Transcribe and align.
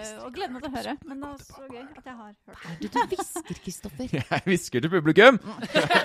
Eh, 0.00 0.24
Og 0.24 0.32
gleder 0.34 0.52
meg 0.54 0.62
til 0.64 0.70
å 0.70 0.74
høre. 0.76 0.94
Men 1.06 1.20
det 1.20 1.28
er 1.30 1.42
så 1.44 1.66
gøy 1.68 1.82
at 1.84 2.04
jeg 2.08 2.14
har 2.16 2.30
hørt. 2.30 2.64
Er 2.70 2.76
det 2.80 2.90
du 2.94 3.00
hvisker, 3.14 3.60
Kristoffer? 3.64 4.14
Jeg 4.30 4.42
hvisker 4.46 4.84
til 4.86 4.92
publikum 4.92 5.40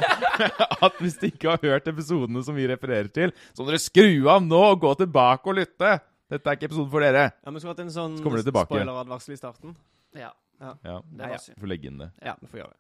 at 0.85 0.99
hvis 1.01 1.17
de 1.21 1.29
ikke 1.31 1.53
har 1.53 1.61
hørt 1.63 1.87
episodene 1.91 2.43
som 2.45 2.55
vi 2.57 2.67
refererer 2.69 3.09
til, 3.13 3.33
så 3.55 3.63
må 3.63 3.69
dere 3.71 3.81
skru 3.83 4.29
av 4.31 4.43
nå 4.45 4.61
og 4.71 4.79
gå 4.83 4.93
tilbake 5.03 5.51
og 5.51 5.59
lytte. 5.61 5.95
Dette 6.31 6.49
er 6.49 6.57
ikke 6.57 6.69
episoden 6.71 6.89
for 6.91 7.05
dere. 7.05 7.27
Ja, 7.45 7.51
men 7.53 7.61
skulle 7.61 7.75
hatt 7.75 7.83
en 7.85 7.93
sånn 7.93 8.17
Så 8.17 8.23
kommer 8.25 8.41
det 8.41 8.49
spoileradvarsel 8.51 9.35
i 9.35 9.39
starten. 9.41 9.75
Ja, 10.17 10.31
Ja, 10.61 11.01
det 11.03 11.19
var 11.19 11.33
Ja. 11.35 11.37
synd. 11.43 11.57
Får 11.59 11.67
legge 11.67 11.89
inn 11.91 11.97
det. 11.99 12.11
Ja, 12.23 12.33
vi 12.39 12.47
får 12.47 12.61
gjøre 12.63 12.71
det. 12.71 12.79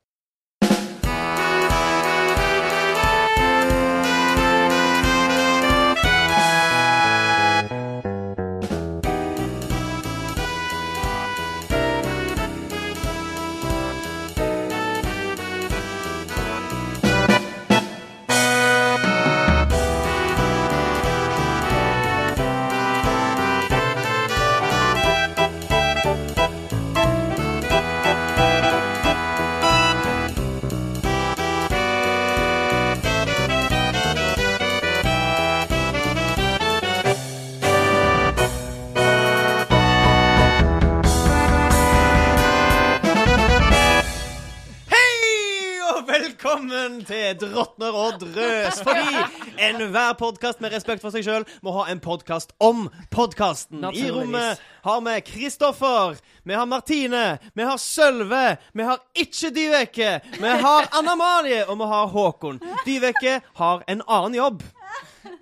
Enhver 50.05 50.19
podkast 50.19 50.59
med 50.61 50.69
respekt 50.73 51.01
for 51.01 51.13
seg 51.13 51.23
sjøl 51.25 51.45
må 51.65 51.71
ha 51.73 51.87
en 51.89 51.99
podkast 52.03 52.51
om 52.61 52.85
podkasten. 53.13 53.81
I 53.89 54.05
rommet 54.13 54.61
har 54.85 54.99
vi 55.01 55.15
Kristoffer, 55.25 56.19
vi 56.45 56.53
har 56.53 56.67
Martine, 56.69 57.39
vi 57.57 57.65
har 57.65 57.79
Sølve, 57.81 58.57
vi 58.73 58.85
har 58.85 59.01
ikke 59.17 59.49
Dyveke, 59.55 60.11
vi 60.37 60.51
har 60.61 60.89
Anna 60.93 61.15
Malie, 61.17 61.63
og 61.65 61.79
vi 61.81 61.89
har 61.89 62.11
Håkon. 62.13 62.61
Dyveke 62.85 63.39
har 63.57 63.81
en 63.87 64.05
annen 64.05 64.37
jobb. 64.37 64.61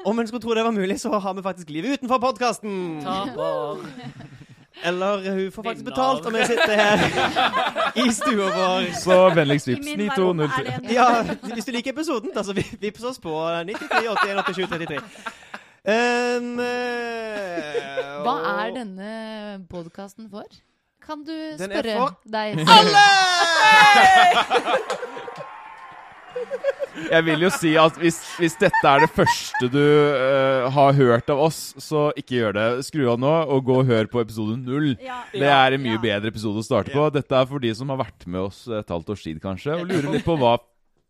Om 0.06 0.20
en 0.20 0.28
skulle 0.28 0.44
tro 0.46 0.56
det 0.56 0.64
var 0.64 0.76
mulig, 0.76 1.00
så 1.02 1.12
har 1.20 1.36
vi 1.36 1.44
faktisk 1.44 1.70
livet 1.70 2.00
utenfor 2.00 2.24
podkasten. 2.24 3.04
Eller 4.84 5.32
hun 5.32 5.52
får 5.52 5.64
faktisk 5.64 5.86
betalt, 5.86 6.26
om 6.26 6.36
jeg 6.36 6.48
sitter 6.48 6.76
her 6.76 6.98
i 7.96 8.08
stua 8.12 8.48
vår. 8.56 8.88
Så 9.00 9.18
vennligst 9.36 9.68
vips 9.68 9.86
min 9.86 10.00
er 10.02 10.18
9203. 10.18 10.94
Ja, 10.94 11.08
hvis 11.54 11.66
du 11.66 11.72
liker 11.76 11.92
episoden, 11.94 12.32
da, 12.36 12.44
så 12.44 12.54
vi- 12.58 12.78
vips 12.82 13.04
oss 13.04 13.20
på 13.20 13.36
93 13.66 14.08
81 14.08 14.44
87 14.56 14.68
33. 14.70 15.00
Um, 15.86 16.60
uh, 16.60 16.66
Hva 18.24 18.36
er 18.64 18.72
denne 18.78 19.14
podkasten 19.70 20.30
for? 20.32 20.48
Kan 21.04 21.26
du 21.28 21.34
Den 21.60 21.72
er 21.72 21.82
spørre 21.82 21.98
for 22.00 22.20
deg 22.32 22.64
Alle! 22.64 23.08
Jeg 26.94 27.26
vil 27.26 27.42
jo 27.42 27.50
si 27.54 27.72
at 27.80 27.96
hvis, 28.00 28.18
hvis 28.38 28.56
dette 28.62 28.82
er 28.86 29.04
det 29.04 29.10
første 29.14 29.70
du 29.74 29.80
uh, 29.82 30.68
har 30.74 30.94
hørt 30.98 31.32
av 31.34 31.42
oss, 31.48 31.62
så 31.82 32.12
ikke 32.20 32.38
gjør 32.38 32.58
det. 32.58 32.68
Skru 32.88 33.08
av 33.12 33.22
nå 33.22 33.32
og 33.54 33.64
gå 33.66 33.80
og 33.82 33.90
hør 33.90 34.10
på 34.12 34.22
episode 34.22 34.60
null. 34.62 34.94
Ja. 35.02 35.24
Det 35.34 35.50
er 35.50 35.78
en 35.78 35.84
mye 35.84 35.98
Ja. 35.98 36.04
bedre 36.04 36.34
episode 36.34 36.62
å 36.62 36.66
starte 36.66 36.94
på. 36.94 37.08
Dette 37.14 37.40
er 37.40 37.50
for 37.50 37.64
de 37.64 37.74
som 37.78 37.90
har 37.94 38.00
vært 38.04 38.28
med 38.30 38.46
oss 38.46 38.66
et 38.68 38.94
halvt 38.94 39.10
års 39.16 39.26
tid, 39.26 39.42
kanskje, 39.44 39.80
og 39.80 39.90
lurer 39.90 40.14
litt 40.14 40.26
på 40.28 40.38
hva 40.40 40.58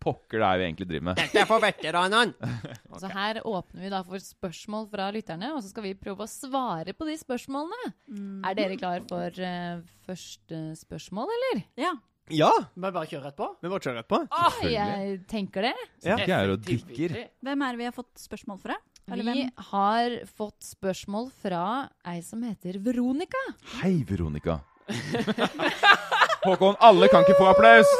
pokker 0.03 0.41
det 0.41 0.47
er 0.47 0.59
vi 0.59 0.65
egentlig 0.67 0.87
driver 0.89 1.05
med. 1.09 1.19
Dette 1.21 1.41
er 1.43 1.47
for 1.47 1.63
veteranene. 1.63 2.53
Så 3.01 3.11
her 3.11 3.39
åpner 3.47 3.85
vi 3.85 3.91
da 3.93 4.01
for 4.07 4.23
spørsmål 4.23 4.87
fra 4.91 5.09
lytterne, 5.15 5.53
og 5.55 5.61
så 5.63 5.71
skal 5.71 5.87
vi 5.87 5.93
prøve 5.99 6.25
å 6.25 6.29
svare 6.31 6.95
på 6.95 7.07
de 7.07 7.15
spørsmålene. 7.21 7.93
Mm. 8.11 8.41
Er 8.49 8.57
dere 8.59 8.79
klar 8.79 9.05
for 9.09 9.39
uh, 9.39 9.79
første 10.07 10.59
spørsmål, 10.83 11.31
eller? 11.37 11.63
Ja. 11.79 11.93
Ja, 12.31 12.51
Må 12.79 12.87
jeg 12.87 12.95
bare 12.95 13.09
kjøre 13.11 13.25
rett 13.27 13.35
på? 13.35 13.47
vi 13.59 13.69
bare 13.69 13.83
kjører 13.83 13.97
rett 13.99 14.07
på. 14.07 14.19
Jeg 14.71 15.15
tenker 15.27 15.67
det. 15.67 15.73
Ja. 16.05 16.15
Jeg 16.21 16.31
er 16.31 16.53
og 16.53 16.69
Effektivt 16.71 17.17
Hvem 17.43 17.65
er 17.65 17.75
det 17.75 17.81
vi 17.81 17.87
har 17.89 17.95
fått 17.95 18.13
spørsmål 18.21 18.61
fra? 18.63 18.77
Eller 19.11 19.23
Vi 19.27 19.41
hvem? 19.43 19.49
har 19.73 20.15
fått 20.37 20.63
spørsmål 20.63 21.27
fra 21.43 21.89
ei 22.07 22.21
som 22.23 22.41
heter 22.47 22.79
Veronica. 22.79 23.41
Hei, 23.81 24.05
Veronica. 24.07 24.61
Håkon, 26.47 26.79
alle 26.79 27.07
kan 27.11 27.23
ikke 27.27 27.35
få 27.39 27.51
applaus! 27.51 27.91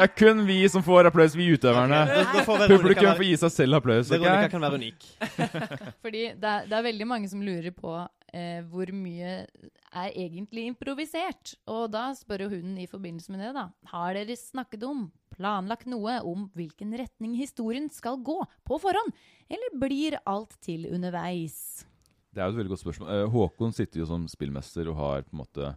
Det 0.00 0.06
er 0.06 0.12
kun 0.16 0.46
vi 0.46 0.62
som 0.70 0.82
får 0.82 1.10
applaus, 1.10 1.34
vi 1.36 1.50
utøverne. 1.52 1.98
Da 2.08 2.44
får 2.46 2.62
Publikum 2.70 3.04
være, 3.10 3.18
får 3.18 3.26
gi 3.26 3.34
seg 3.42 3.52
selv 3.52 3.80
applaus. 3.82 4.08
Veronica 4.08 4.46
okay? 4.46 4.52
kan 4.54 4.62
være 4.64 4.78
unik. 4.80 5.10
Fordi 6.06 6.22
det 6.40 6.52
er, 6.54 6.70
det 6.70 6.78
er 6.78 6.86
veldig 6.86 7.08
mange 7.10 7.28
som 7.28 7.42
lurer 7.44 7.74
på 7.74 7.98
eh, 8.34 8.60
hvor 8.70 8.90
mye 8.94 9.32
er 9.44 10.14
egentlig 10.14 10.68
improvisert. 10.70 11.54
Og 11.70 11.90
da 11.94 12.10
spør 12.18 12.46
jo 12.46 12.52
hun 12.56 12.78
i 12.80 12.88
forbindelse 12.90 13.32
med 13.34 13.42
det, 13.44 13.52
da. 13.56 13.66
Har 13.92 14.16
dere 14.18 14.38
snakket 14.38 14.86
om, 14.86 15.08
planlagt 15.34 15.88
noe 15.90 16.18
om 16.26 16.48
hvilken 16.58 16.94
retning 17.00 17.36
historien 17.38 17.88
skal 17.92 18.20
gå 18.24 18.38
på 18.66 18.80
forhånd? 18.82 19.14
Eller 19.50 19.78
blir 19.82 20.18
alt 20.28 20.56
til 20.64 20.88
underveis? 20.90 21.84
Det 22.30 22.42
er 22.42 22.46
jo 22.46 22.54
et 22.54 22.60
veldig 22.60 22.74
godt 22.74 22.84
spørsmål. 22.84 23.12
Eh, 23.14 23.28
Håkon 23.34 23.74
sitter 23.74 24.02
jo 24.02 24.10
som 24.10 24.26
spillmester 24.30 24.90
og 24.92 25.00
har 25.00 25.24
på 25.26 25.34
en 25.34 25.42
måte 25.42 25.72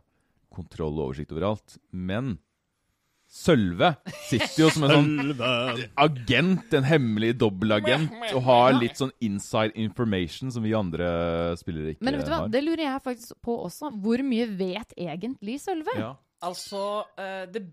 kontroll 0.53 0.99
og 0.99 1.09
oversikt 1.09 1.33
over 1.33 1.49
alt. 1.53 1.77
Men 1.89 2.37
Sølve 3.33 3.95
sitter 4.27 4.59
jo 4.59 4.67
som 4.69 4.83
en 4.85 4.91
sånn 4.93 5.39
agent, 5.97 6.75
en 6.77 6.85
hemmelig 6.85 7.31
dobbelagent, 7.41 8.11
og 8.29 8.43
har 8.45 8.75
litt 8.77 8.99
sånn 8.99 9.13
inside 9.25 9.73
information 9.79 10.53
som 10.53 10.61
vi 10.65 10.75
andre 10.77 11.07
spillere 11.57 11.95
ikke 11.95 12.03
har. 12.03 12.05
Men 12.05 12.19
vet 12.19 12.29
du 12.29 12.33
hva, 12.33 12.41
har. 12.43 12.51
det 12.53 12.61
lurer 12.61 12.83
jeg 12.85 13.03
faktisk 13.07 13.39
på 13.41 13.55
også. 13.65 13.89
Hvor 14.05 14.21
mye 14.27 14.45
vet 14.53 14.93
egentlig 14.93 15.57
Sølve? 15.63 15.97
Ja. 15.97 16.11
Altså, 16.43 16.83
eh, 17.17 17.45
det 17.49 17.63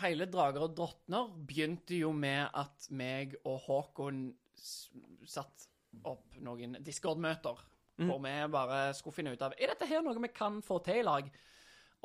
hele 0.00 0.28
Drager 0.30 0.64
og 0.64 0.76
drottner 0.78 1.28
begynte 1.48 1.98
jo 1.98 2.14
med 2.16 2.46
at 2.56 2.88
meg 2.94 3.34
og 3.42 3.58
Håkon 3.66 4.28
satt 5.28 5.68
opp 6.06 6.38
noen 6.40 6.78
Discord-møter. 6.86 7.60
Hvor 8.00 8.20
vi 8.24 8.32
bare 8.48 8.94
skulle 8.96 9.12
finne 9.12 9.34
ut 9.34 9.42
av 9.44 9.52
Er 9.60 9.74
dette 9.74 9.84
her 9.84 10.00
noe 10.00 10.16
vi 10.22 10.30
kan 10.32 10.62
få 10.64 10.78
til 10.86 11.02
i 11.02 11.04
lag. 11.04 11.26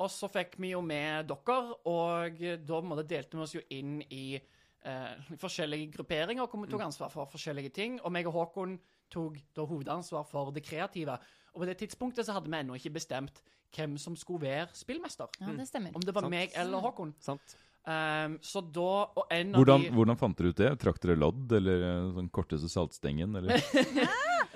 Og 0.02 0.10
så 0.12 0.28
fikk 0.28 0.58
vi 0.60 0.74
jo 0.74 0.82
med 0.84 1.30
dere, 1.30 1.56
og 1.88 2.42
da 2.68 2.80
måte 2.84 3.06
delte 3.08 3.38
vi 3.38 3.44
oss 3.46 3.54
jo 3.56 3.62
inn 3.72 3.98
i 4.12 4.36
eh, 4.36 5.32
forskjellige 5.40 5.88
grupperinger 5.96 6.44
og 6.44 6.56
vi 6.62 6.70
tok 6.70 6.84
ansvar 6.88 7.12
for 7.12 7.30
forskjellige 7.32 7.72
ting. 7.76 7.98
Og 8.04 8.12
meg 8.12 8.28
og 8.28 8.36
Håkon 8.36 8.76
tok 9.12 9.38
da 9.56 9.64
hovedansvar 9.64 10.26
for 10.28 10.52
det 10.54 10.64
kreative. 10.66 11.16
Og 11.54 11.62
på 11.62 11.68
det 11.68 11.78
tidspunktet 11.80 12.26
så 12.26 12.36
hadde 12.36 12.52
vi 12.52 12.58
ennå 12.58 12.76
ikke 12.76 12.96
bestemt 12.98 13.40
hvem 13.76 13.96
som 14.00 14.16
skulle 14.18 14.44
være 14.46 14.68
spillmester. 14.76 15.30
Ja, 15.40 15.54
det 15.56 15.68
stemmer. 15.68 15.94
Om 15.96 16.04
det 16.04 16.14
var 16.14 16.26
Sant. 16.26 16.34
meg 16.36 16.52
eller 16.60 16.84
Håkon. 16.84 17.14
Sant. 17.24 17.56
Um, 17.86 18.32
så 18.42 18.58
da 18.74 19.06
Og 19.14 19.28
en 19.30 19.52
av 19.54 19.60
Hvordan, 19.60 19.84
de 19.84 19.90
hvordan 19.94 20.18
fant 20.18 20.34
dere 20.34 20.50
ut 20.50 20.58
det? 20.58 20.70
Trakk 20.82 20.96
dere 21.04 21.14
lodd, 21.22 21.52
eller 21.54 21.84
den 21.84 22.08
sånn 22.16 22.30
korteste 22.34 22.66
saltstengen, 22.72 23.36
eller? 23.38 23.62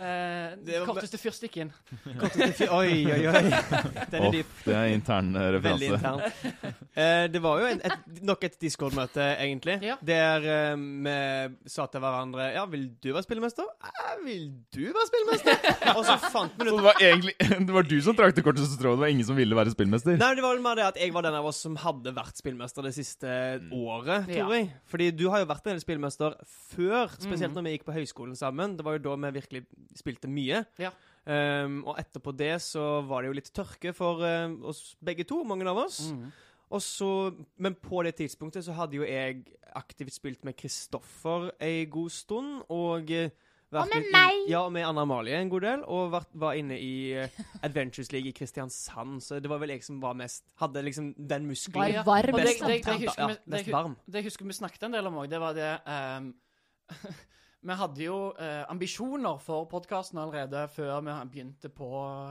eh, 0.00 0.84
korteste 0.86 1.18
fyrstikken. 1.20 1.70
Korteste 2.20 2.52
fyr- 2.58 2.72
Oi, 2.74 3.04
oi, 3.06 3.20
oi. 3.28 3.42
Den 4.12 4.16
er 4.22 4.26
oh, 4.26 4.32
dyp. 4.34 4.54
det 4.64 4.74
er 4.76 4.86
intern 4.94 5.30
referanse. 5.36 5.62
Veldig 5.68 5.90
intern. 5.94 6.74
Eh, 6.94 7.24
det 7.32 7.42
var 7.44 7.60
jo 7.62 7.68
en, 7.70 7.82
et, 7.86 8.22
nok 8.26 8.44
et 8.48 8.56
Discord-møte, 8.62 9.26
egentlig. 9.40 9.76
Ja. 9.86 9.96
Der 10.02 10.46
eh, 10.54 10.74
vi 10.80 11.70
sa 11.70 11.86
til 11.92 12.02
hverandre 12.02 12.48
Ja, 12.54 12.64
vil 12.70 12.88
du 13.02 13.10
være 13.12 13.24
spillemester? 13.26 13.68
Ja, 13.84 14.16
vil 14.24 14.48
du 14.74 14.82
være 14.90 15.06
spillemester? 15.10 15.70
Og 15.98 16.02
så 16.08 16.16
fant 16.30 16.56
vi 16.58 16.66
ut 16.68 16.76
det 16.80 16.84
var 16.86 17.00
egentlig 17.02 17.34
Det 17.68 17.74
var 17.74 17.86
du 17.88 17.96
som 18.04 18.16
trakk 18.18 18.34
det 18.36 18.44
korteste 18.46 18.76
strået, 18.78 18.96
det 18.98 19.04
var 19.04 19.12
ingen 19.12 19.26
som 19.28 19.36
ville 19.38 19.56
være 19.58 19.72
spillmester? 19.74 20.16
Nei, 20.20 20.32
det 20.38 20.44
var 20.44 20.54
vel 20.56 20.64
mer 20.64 20.78
det 20.80 20.86
at 20.90 21.00
jeg 21.00 21.12
var 21.14 21.24
den 21.26 21.36
av 21.38 21.46
oss 21.50 21.60
som 21.64 21.76
hadde 21.80 22.12
vært 22.16 22.38
spillmester 22.40 22.84
det 22.86 22.92
siste 22.96 23.28
året, 23.74 24.26
tror 24.30 24.36
Ja. 24.36 24.48
jeg. 24.56 24.70
Fordi 24.90 25.10
du 25.16 25.26
har 25.32 25.42
jo 25.44 25.48
vært 25.50 25.66
en 25.68 25.74
del 25.76 25.82
spillmester 25.82 26.36
før, 26.72 27.10
spesielt 27.16 27.50
Mhm. 27.50 27.56
når 27.58 27.66
vi 27.68 27.72
gikk 27.76 27.84
på 27.88 27.94
høyskolen 27.96 28.36
sammen. 28.38 28.76
Det 28.78 28.84
var 28.86 28.96
jo 28.98 29.02
da 29.08 29.16
vi 29.26 29.32
virkelig 29.40 29.64
spilte 29.98 30.30
mye. 30.30 30.64
Ja. 30.80 30.92
Um, 31.24 31.82
og 31.84 31.98
etterpå 32.00 32.32
det 32.32 32.54
så 32.64 33.02
var 33.06 33.22
det 33.22 33.30
jo 33.30 33.36
litt 33.36 33.50
tørke 33.54 33.92
for 33.94 34.22
uh, 34.24 34.54
oss 34.70 34.94
begge 35.04 35.26
to, 35.28 35.42
mange 35.46 35.68
av 35.68 35.82
oss. 35.84 36.06
Mm. 36.14 36.30
Og 36.70 36.82
så, 36.82 37.10
men 37.58 37.74
på 37.74 38.02
det 38.06 38.14
tidspunktet 38.20 38.64
så 38.64 38.76
hadde 38.78 39.00
jo 39.00 39.06
jeg 39.06 39.42
aktivt 39.76 40.14
spilt 40.14 40.44
med 40.46 40.54
Kristoffer 40.58 41.50
ei 41.62 41.86
god 41.90 42.10
stund, 42.14 42.60
og 42.70 43.10
eh, 43.10 43.32
vært 43.70 43.88
Og 43.88 43.90
med 43.90 44.04
litt 44.04 44.12
meg! 44.14 44.38
Ja, 44.50 44.60
og 44.68 44.70
med 44.74 44.86
Anna 44.86 45.02
Amalie 45.02 45.40
en 45.42 45.50
god 45.50 45.66
del, 45.66 45.82
og 45.82 46.12
vært, 46.14 46.30
var 46.42 46.58
inne 46.58 46.78
i 46.78 46.92
eh, 47.18 47.40
Adventures 47.66 48.12
League 48.14 48.30
i 48.30 48.34
Kristiansand, 48.36 49.18
så 49.26 49.40
det 49.42 49.50
var 49.50 49.58
vel 49.62 49.74
jeg 49.74 49.82
som 49.86 49.98
var 50.02 50.14
mest 50.18 50.46
Hadde 50.62 50.84
liksom 50.86 51.10
den 51.18 51.50
muskelen. 51.50 51.82
Var 51.82 52.06
varm, 52.06 52.38
Og 52.38 52.40
det, 52.40 52.54
det, 52.62 52.78
det, 53.50 53.96
det, 54.06 54.24
husker 54.28 54.46
vi 54.46 54.58
snakket 54.62 54.86
en 54.86 54.94
del 54.94 55.10
om 55.10 55.18
òg, 55.24 55.26
det 55.30 55.42
var 55.42 55.58
det 55.58 55.72
ehm, 55.90 56.32
Vi 57.60 57.76
hadde 57.76 58.04
jo 58.04 58.18
eh, 58.40 58.62
ambisjoner 58.72 59.40
for 59.44 59.66
podkasten 59.68 60.18
allerede 60.18 60.62
før 60.72 61.02
vi 61.04 61.16
begynte 61.28 61.68
på 61.68 61.90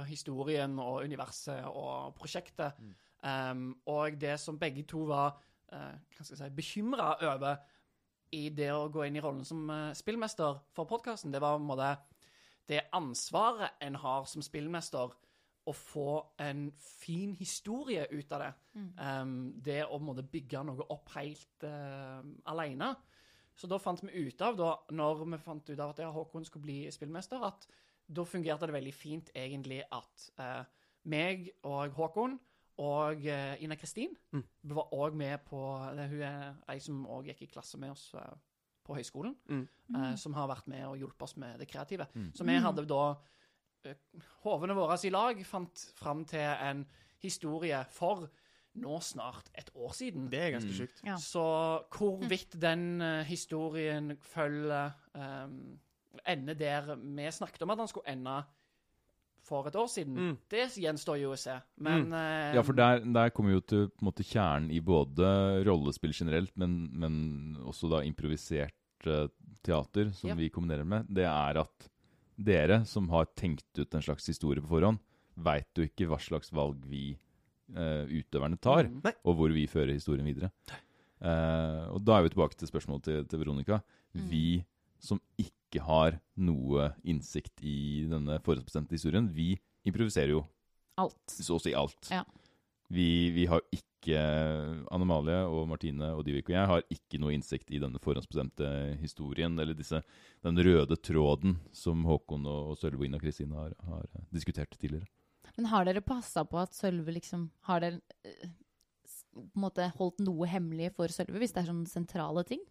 historien 0.10 0.80
og 0.82 1.04
universet 1.06 1.68
og 1.70 2.16
prosjektet. 2.18 2.80
Ehm, 3.24 3.76
og 3.86 4.18
det 4.22 4.40
som 4.42 4.58
begge 4.60 4.88
to 4.90 5.04
var 5.12 5.38
eh, 5.72 6.00
hva 6.16 6.26
skal 6.26 6.34
jeg 6.34 6.42
si, 6.42 6.56
bekymra 6.58 7.12
over 7.30 7.60
i 8.34 8.48
det 8.50 8.72
å 8.74 8.90
gå 8.90 9.06
inn 9.06 9.20
i 9.20 9.24
rollen 9.24 9.46
som 9.46 9.70
eh, 9.70 9.92
spillmester 9.98 10.64
for 10.74 10.90
podkasten, 10.90 11.34
det 11.34 11.42
var 11.44 11.58
på 11.58 11.62
en 11.62 11.70
måte 11.70 11.92
det 12.70 12.88
ansvaret 12.94 13.78
en 13.86 13.98
har 14.02 14.26
som 14.30 14.46
spillmester 14.46 15.14
å 15.70 15.74
få 15.76 16.12
en 16.42 16.70
fin 16.80 17.36
historie 17.38 18.08
ut 18.10 18.34
av 18.34 18.44
det. 18.44 18.52
Um, 18.98 19.32
det 19.62 19.84
å 19.86 19.92
på 19.92 20.00
en 20.00 20.08
måte 20.08 20.26
bygge 20.26 20.62
noe 20.66 20.86
opp 20.94 21.10
helt 21.18 21.66
uh, 21.66 22.22
alene. 22.50 22.94
Så 23.60 23.68
da 23.68 23.76
fant 23.82 24.00
vi 24.06 24.26
ut 24.30 24.42
av, 24.46 24.56
da, 24.56 24.70
når 24.96 25.26
vi 25.26 25.38
fant 25.44 25.70
ut 25.70 25.80
av 25.84 25.90
at 25.92 26.00
ja, 26.00 26.10
Håkon 26.16 26.46
skulle 26.48 26.64
bli 26.64 26.78
spillmester, 26.96 27.42
at 27.44 27.66
da 28.08 28.24
fungerte 28.26 28.70
det 28.70 28.74
veldig 28.78 28.94
fint 28.96 29.32
egentlig 29.36 29.82
at 29.92 30.30
eh, 30.40 30.62
meg 31.12 31.50
og 31.68 31.92
Håkon 31.98 32.38
og 32.80 33.26
eh, 33.28 33.58
Ina 33.66 33.76
Kristin 33.76 34.16
Mm. 34.32 34.44
var 34.72 34.88
òg 34.96 35.14
med 35.20 35.44
på 35.50 35.60
det, 35.98 36.08
Hun 36.10 36.22
er 36.24 36.56
ei 36.72 36.80
som 36.80 37.02
òg 37.06 37.28
gikk 37.28 37.42
i 37.44 37.52
klasse 37.52 37.78
med 37.78 37.92
oss 37.92 38.14
eh, 38.16 38.38
på 38.88 38.96
høyskolen, 38.96 39.36
Mm. 39.50 39.68
eh, 39.96 40.16
som 40.16 40.34
har 40.34 40.48
vært 40.48 40.68
med 40.72 40.86
og 40.88 40.96
hjulpet 40.98 41.22
oss 41.28 41.36
med 41.38 41.60
det 41.60 41.68
kreative. 41.68 42.08
Mm. 42.16 42.32
Så 42.34 42.46
vi 42.48 42.56
hadde 42.58 42.86
da 42.88 43.18
Hovene 44.44 44.76
våre 44.76 44.98
i 45.08 45.10
lag 45.12 45.40
fant 45.48 45.84
fram 45.96 46.26
til 46.28 46.40
en 46.44 46.86
historie 47.24 47.78
for 47.96 48.26
nå 48.76 49.00
snart 49.02 49.50
et 49.58 49.70
år 49.76 49.92
siden. 49.94 50.30
Det 50.30 50.40
er 50.40 50.52
ganske 50.60 50.70
Mm. 50.70 50.78
sjukt. 50.78 51.02
Ja. 51.06 51.16
Så 51.18 51.84
hvorvidt 51.90 52.60
den 52.60 53.02
eh, 53.02 53.24
historien 53.26 54.18
følger 54.22 54.92
um, 55.16 55.80
Ender 56.28 56.54
der 56.58 56.96
vi 56.96 57.32
snakket 57.32 57.62
om 57.64 57.70
at 57.70 57.78
den 57.78 57.88
skulle 57.88 58.08
ende 58.10 58.44
for 59.44 59.66
et 59.68 59.76
år 59.76 59.88
siden, 59.88 60.16
Mm. 60.18 60.38
det 60.52 60.68
gjenstår 60.78 61.20
jo 61.22 61.32
å 61.34 61.38
se. 61.38 61.56
Men 61.78 62.12
eh, 62.14 62.54
Ja, 62.56 62.62
for 62.62 62.74
der, 62.74 63.00
der 63.00 63.30
kommer 63.30 63.52
jo 63.54 63.62
til 63.62 63.88
på 63.90 64.02
en 64.04 64.10
måte 64.12 64.24
kjernen 64.26 64.70
i 64.72 64.80
både 64.80 65.64
rollespill 65.66 66.12
generelt, 66.14 66.52
men, 66.58 66.90
men 66.94 67.56
også 67.66 67.90
da 67.90 68.02
improvisert 68.06 68.74
eh, 69.08 69.28
teater, 69.64 70.12
som 70.14 70.30
Ja. 70.30 70.36
vi 70.36 70.50
kombinerer 70.50 70.86
med. 70.86 71.08
Det 71.10 71.26
er 71.26 71.58
at 71.62 71.90
dere 72.38 72.86
som 72.86 73.08
har 73.10 73.26
tenkt 73.36 73.66
ut 73.80 73.94
en 73.96 74.02
slags 74.02 74.28
historie 74.28 74.62
på 74.62 74.68
forhånd, 74.68 75.00
veit 75.38 75.68
jo 75.76 75.84
ikke 75.88 76.08
hva 76.08 76.20
slags 76.20 76.52
valg 76.52 76.84
vi 76.86 77.18
eh, 77.76 78.06
utøverne 78.20 78.60
tar, 78.62 78.90
Mm. 78.90 79.02
Og 79.24 79.36
hvor 79.36 79.54
vi 79.54 79.68
fører 79.68 79.94
historien 79.94 80.26
videre. 80.26 80.52
Uh, 81.20 81.92
og 81.92 82.04
da 82.08 82.16
er 82.16 82.24
vi 82.24 82.32
tilbake 82.32 82.56
til 82.56 82.70
spørsmålet 82.70 83.04
til, 83.04 83.26
til 83.28 83.42
Veronica. 83.42 83.82
Mm. 84.16 84.30
Vi 84.32 84.66
som 85.04 85.20
ikke 85.40 85.82
har 85.84 86.20
noe 86.40 86.94
innsikt 87.08 87.62
i 87.64 88.06
denne 88.10 88.40
forhåndsbestemte 88.44 88.96
historien, 88.96 89.28
vi 89.32 89.54
improviserer 89.88 90.34
jo 90.38 90.46
Alt. 91.00 91.20
så 91.28 91.58
å 91.58 91.62
si 91.64 91.76
alt. 91.78 92.10
Ja. 92.12 92.24
Vi, 92.90 93.30
vi 93.36 93.46
har 93.52 93.62
ikke 93.76 94.18
Anne 94.90 95.06
Malie 95.06 95.44
og 95.46 95.68
Martine 95.70 96.14
og 96.16 96.24
Divik 96.26 96.50
og 96.50 96.56
jeg 96.56 96.70
har 96.72 96.84
ikke 96.90 97.20
noe 97.22 97.36
innsikt 97.36 97.70
i 97.76 97.82
denne 97.84 98.00
forhåndsbestemte 98.02 98.98
historien, 99.04 99.60
eller 99.60 99.78
disse, 99.78 100.02
den 100.46 100.60
røde 100.66 100.98
tråden 100.98 101.60
som 101.76 102.08
Håkon 102.08 102.48
og, 102.50 102.74
og 102.74 102.80
Sølve 102.80 103.04
og 103.04 103.10
Ina 103.12 103.20
Kristin 103.22 103.54
har, 103.56 103.76
har 103.86 104.08
diskutert 104.34 104.74
tidligere. 104.80 105.06
Men 105.60 105.68
har 105.68 105.84
dere 105.84 106.00
passa 106.00 106.46
på 106.48 106.56
at 106.62 106.72
Sølve 106.72 107.12
liksom 107.12 107.50
Har 107.68 107.82
dere 107.84 108.00
eh, 108.24 108.52
på 109.36 109.42
en 109.44 109.64
måte 109.66 109.90
holdt 109.98 110.22
noe 110.24 110.48
hemmelig 110.48 110.94
for 110.96 111.12
Sølve, 111.12 111.36
hvis 111.42 111.52
det 111.52 111.62
er 111.62 111.68
sånne 111.68 111.90
sentrale 111.92 112.46
ting? 112.48 112.62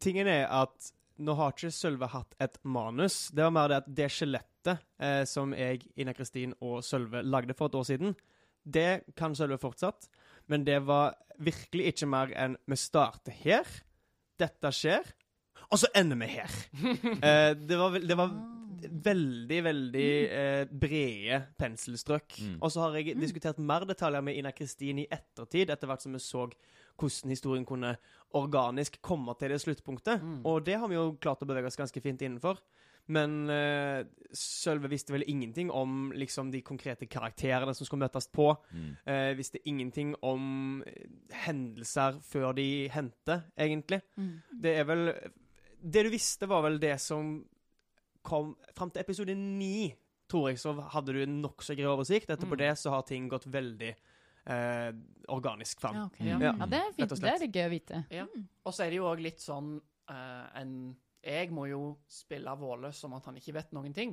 Tingen 0.00 0.28
er 0.28 0.46
at 0.48 0.88
nå 1.20 1.34
har 1.36 1.52
ikke 1.52 1.70
Sølve 1.72 2.08
hatt 2.12 2.32
et 2.42 2.56
manus. 2.64 3.28
Det 3.36 3.44
var 3.44 3.52
mer 3.52 3.68
det 3.70 3.78
at 3.82 3.92
det 4.00 4.08
skjelettet 4.12 4.80
eh, 4.96 5.22
som 5.28 5.52
jeg, 5.56 5.84
Ina 6.00 6.16
Kristin 6.16 6.56
og 6.64 6.80
Sølve 6.84 7.20
lagde 7.24 7.56
for 7.56 7.68
et 7.68 7.78
år 7.78 7.86
siden, 7.88 8.16
det 8.64 8.90
kan 9.16 9.36
Sølve 9.36 9.60
fortsatt. 9.60 10.08
Men 10.48 10.64
det 10.64 10.80
var 10.88 11.14
virkelig 11.36 11.92
ikke 11.92 12.10
mer 12.16 12.32
enn 12.32 12.56
vi 12.64 12.80
starter 12.80 13.36
her, 13.44 13.68
dette 14.40 14.72
skjer, 14.72 15.04
og 15.68 15.80
så 15.84 15.92
ender 15.96 16.20
vi 16.24 16.32
her. 16.32 16.60
eh, 17.28 17.52
det 17.56 17.80
var, 17.80 18.00
det 18.00 18.18
var 18.24 18.32
veldig, 18.90 19.58
veldig 19.64 20.08
eh, 20.38 20.62
brede 20.70 21.40
penselstrøk. 21.58 22.38
Mm. 22.40 22.56
Og 22.60 22.72
så 22.72 22.84
har 22.84 22.96
jeg 22.98 23.18
diskutert 23.20 23.58
mer 23.58 23.86
detaljer 23.88 24.24
med 24.24 24.38
Ina 24.38 24.52
Kristin 24.56 25.02
i 25.02 25.08
ettertid, 25.10 25.70
etter 25.70 25.90
hvert 25.90 26.04
som 26.04 26.16
vi 26.16 26.22
så 26.22 26.46
hvordan 26.96 27.32
historien 27.32 27.66
kunne 27.68 27.96
organisk 28.36 28.98
komme 29.04 29.34
til 29.38 29.52
det 29.52 29.60
sluttpunktet. 29.60 30.22
Mm. 30.22 30.40
Og 30.48 30.64
det 30.66 30.78
har 30.80 30.88
vi 30.88 30.96
jo 30.96 31.14
klart 31.20 31.42
å 31.44 31.48
bevege 31.48 31.68
oss 31.68 31.78
ganske 31.78 32.02
fint 32.02 32.22
innenfor. 32.24 32.60
Men 33.12 33.50
eh, 33.52 34.02
Sølve 34.34 34.90
visste 34.90 35.14
vel 35.14 35.24
ingenting 35.30 35.70
om 35.70 36.10
liksom 36.16 36.50
de 36.50 36.62
konkrete 36.66 37.06
karakterene 37.06 37.74
som 37.76 37.86
skulle 37.86 38.02
møtes 38.02 38.26
på. 38.34 38.48
Eh, 39.06 39.30
visste 39.38 39.62
ingenting 39.68 40.14
om 40.26 40.82
hendelser 41.44 42.18
før 42.26 42.56
de 42.58 42.88
hendte, 42.92 43.44
egentlig. 43.54 44.00
Mm. 44.18 44.32
Det 44.62 44.78
er 44.80 44.88
vel 44.88 45.12
Det 45.76 46.02
du 46.02 46.10
visste, 46.10 46.48
var 46.50 46.64
vel 46.64 46.80
det 46.82 46.96
som 46.98 47.38
kom 48.26 48.52
Fram 48.76 48.90
til 48.92 49.00
episode 49.04 49.34
ni, 49.38 49.94
tror 50.28 50.50
jeg, 50.50 50.58
så 50.60 50.74
hadde 50.92 51.14
du 51.14 51.22
nokså 51.30 51.76
grei 51.78 51.86
oversikt. 51.88 52.28
Etterpå 52.34 52.56
Mm. 52.58 52.62
det 52.64 52.72
så 52.82 52.90
har 52.92 53.02
ting 53.08 53.28
gått 53.30 53.46
veldig 53.46 53.92
eh, 54.46 54.92
organisk 55.34 55.80
fram. 55.80 55.96
Ja, 55.96 56.04
okay, 56.10 56.26
Ja. 56.28 56.38
Ja. 56.42 56.52
ja, 56.58 56.66
det 56.66 56.78
er 56.82 56.92
fint. 56.96 57.14
Det 57.20 57.32
er 57.32 57.38
det 57.46 57.50
gøy 57.54 57.66
å 57.66 57.70
vite. 57.72 58.04
Ja. 58.10 58.26
Og 58.66 58.74
så 58.74 58.84
er 58.84 58.90
det 58.90 58.98
jo 59.00 59.08
òg 59.10 59.22
litt 59.22 59.40
sånn 59.42 59.76
eh, 60.10 60.60
en 60.60 60.96
Jeg 61.26 61.50
må 61.50 61.64
jo 61.66 61.96
spille 62.06 62.52
Våle 62.60 62.92
som 62.94 63.12
at 63.16 63.24
han 63.26 63.34
ikke 63.40 63.54
vet 63.56 63.72
noen 63.74 63.92
ting. 63.94 64.12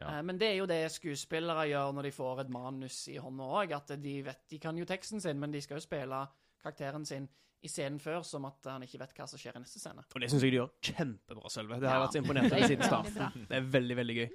Ja. 0.00 0.18
Eh, 0.18 0.22
men 0.22 0.36
det 0.40 0.48
er 0.50 0.56
jo 0.58 0.66
det 0.68 0.82
skuespillere 0.92 1.68
gjør 1.70 1.94
når 1.96 2.02
de 2.08 2.10
får 2.12 2.40
et 2.42 2.50
manus 2.52 3.08
i 3.08 3.16
hånda 3.16 3.44
òg. 3.62 3.72
At 3.76 3.94
de 4.02 4.22
vet 4.26 4.42
De 4.50 4.58
kan 4.58 4.76
jo 4.76 4.84
teksten 4.84 5.20
sin, 5.20 5.38
men 5.40 5.50
de 5.52 5.60
skal 5.64 5.76
jo 5.78 5.84
spille 5.86 6.26
karakteren 6.62 7.06
sin 7.06 7.28
i 7.62 7.68
scenen 7.68 7.98
før 8.00 8.22
som 8.24 8.44
at 8.48 8.64
han 8.70 8.82
ikke 8.86 8.98
vet 9.02 9.14
hva 9.18 9.26
som 9.28 9.38
skjer 9.40 9.56
i 9.58 9.62
neste 9.62 9.80
scene. 9.82 10.02
Og 10.14 10.20
det 10.22 10.30
syns 10.32 10.42
jeg 10.46 10.54
de 10.54 10.58
gjør 10.60 10.70
kjempebra, 10.90 11.50
Sølve. 11.52 11.78
Det 11.80 11.88
har 11.88 11.96
jeg 11.96 12.00
Ja. 12.00 12.06
vært 12.06 12.16
så 12.16 12.22
imponert 12.22 12.52
over 12.52 12.66
siden 12.70 12.86
starten. 12.88 13.46
Det 13.50 13.56
er 13.58 13.70
veldig, 13.76 13.96
veldig 14.00 14.16
gøy. 14.16 14.28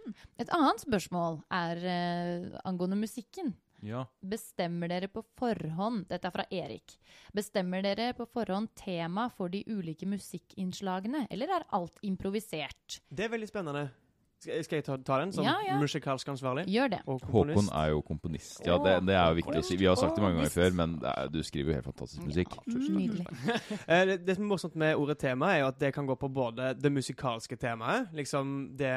Et 0.45 0.49
annet 0.59 0.83
spørsmål 0.85 1.39
er 1.51 1.85
uh, 1.85 2.59
angående 2.69 2.97
musikken. 3.01 3.53
Ja. 3.85 4.05
Bestemmer 4.25 4.89
dere 4.89 5.09
på 5.11 5.21
forhånd 5.37 6.07
Dette 6.09 6.25
er 6.25 6.33
fra 6.33 6.45
Erik. 6.49 6.95
Bestemmer 7.35 7.83
dere 7.85 8.13
på 8.17 8.25
forhånd 8.33 8.71
tema 8.79 9.27
for 9.35 9.49
de 9.51 9.59
ulike 9.67 10.07
musikkinnslagene, 10.09 11.27
eller 11.29 11.51
er 11.59 11.65
alt 11.75 11.99
improvisert? 12.01 13.01
Det 13.11 13.25
er 13.27 13.29
veldig 13.35 13.49
spennende. 13.51 13.89
Skal, 14.43 14.63
skal 14.65 14.77
jeg 14.77 14.85
ta, 14.85 14.97
ta 15.07 15.17
den 15.21 15.31
som 15.33 15.45
Ja, 15.45 15.55
ja. 15.65 15.77
musikalsk 15.79 16.27
ansvarlig? 16.33 16.65
Gjør 16.69 16.91
det. 16.91 16.99
Og 17.09 17.21
Håkon 17.31 17.69
er 17.71 17.91
jo 17.93 18.01
komponist. 18.05 18.59
Ja, 18.65 18.77
det, 18.83 18.97
det 19.07 19.15
er 19.15 19.31
jo 19.31 19.39
viktig 19.39 19.57
å 19.61 19.63
si. 19.65 19.77
Vi 19.79 19.87
har 19.89 19.97
sagt 19.99 20.17
det 20.17 20.23
mange 20.25 20.39
ganger 20.41 20.53
før, 20.53 20.75
men 20.77 20.97
det 21.01 21.13
er, 21.13 21.31
du 21.33 21.39
skriver 21.45 21.71
jo 21.71 21.77
helt 21.79 21.89
fantastisk 21.89 22.25
musikk. 22.27 22.57
Nydelig. 22.67 23.25
Eh, 23.85 24.01
det, 24.07 24.15
det 24.25 24.35
som 24.35 24.45
er 24.45 24.49
morsomt 24.49 24.75
med 24.79 24.95
ordet 24.97 25.17
tema, 25.21 25.51
er 25.53 25.61
jo 25.63 25.67
at 25.69 25.79
det 25.79 25.91
kan 25.95 26.07
gå 26.09 26.15
på 26.19 26.29
både 26.33 26.71
det 26.77 26.91
musikalske 26.91 27.57
temaet, 27.59 28.09
liksom 28.17 28.55
det 28.77 28.95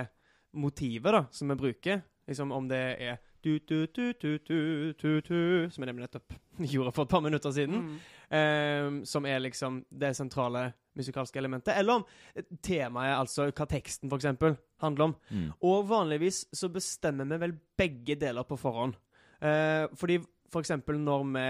motivet 0.56 1.12
da, 1.12 1.22
som 1.34 1.50
vi 1.52 1.56
bruker, 1.60 2.00
liksom 2.28 2.52
om 2.56 2.68
det 2.70 2.80
er 3.04 3.18
du, 3.42 3.58
du, 3.58 3.86
du, 3.86 4.12
du, 4.20 4.38
du, 4.38 4.92
du, 4.98 5.20
du, 5.20 5.68
som 5.70 5.82
er 5.82 5.86
det 5.86 5.94
vi 5.96 6.02
nettopp 6.02 6.32
gjorde 6.72 6.92
for 6.94 7.04
et 7.06 7.12
par 7.12 7.22
minutter 7.24 7.50
siden, 7.54 7.76
Mm. 7.82 7.98
eh, 8.34 9.04
som 9.06 9.26
er 9.26 9.40
liksom 9.40 9.84
det 9.90 10.14
sentrale 10.16 10.72
musikalske 10.98 11.38
elementet, 11.38 11.76
eller 11.78 12.00
om 12.00 12.04
eh, 12.34 12.42
temaet, 12.62 13.14
altså 13.18 13.46
hva 13.52 13.66
teksten 13.70 14.10
for 14.10 14.18
eksempel, 14.18 14.56
handler 14.82 15.04
om. 15.10 15.14
Mm. 15.30 15.52
Og 15.62 15.84
vanligvis 15.88 16.44
så 16.52 16.68
bestemmer 16.74 17.24
vi 17.30 17.38
vel 17.44 17.54
begge 17.78 18.16
deler 18.18 18.42
på 18.44 18.58
forhånd. 18.58 18.96
Eh, 19.40 19.86
fordi 19.94 20.18
for 20.50 20.60
eksempel 20.64 20.98
når 20.98 21.24
vi 21.34 21.46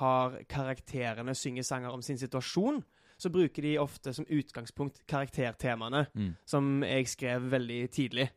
har 0.00 0.38
karakterene 0.50 1.34
synge 1.38 1.62
sanger 1.64 1.92
om 1.94 2.02
sin 2.02 2.18
situasjon, 2.18 2.82
så 3.16 3.30
bruker 3.30 3.62
de 3.62 3.76
ofte 3.78 4.12
som 4.12 4.26
utgangspunkt 4.26 5.04
karaktertemaene, 5.08 6.06
Mm. 6.14 6.32
som 6.44 6.82
jeg 6.82 7.06
skrev 7.08 7.42
veldig 7.50 7.90
tidlig. 7.94 8.28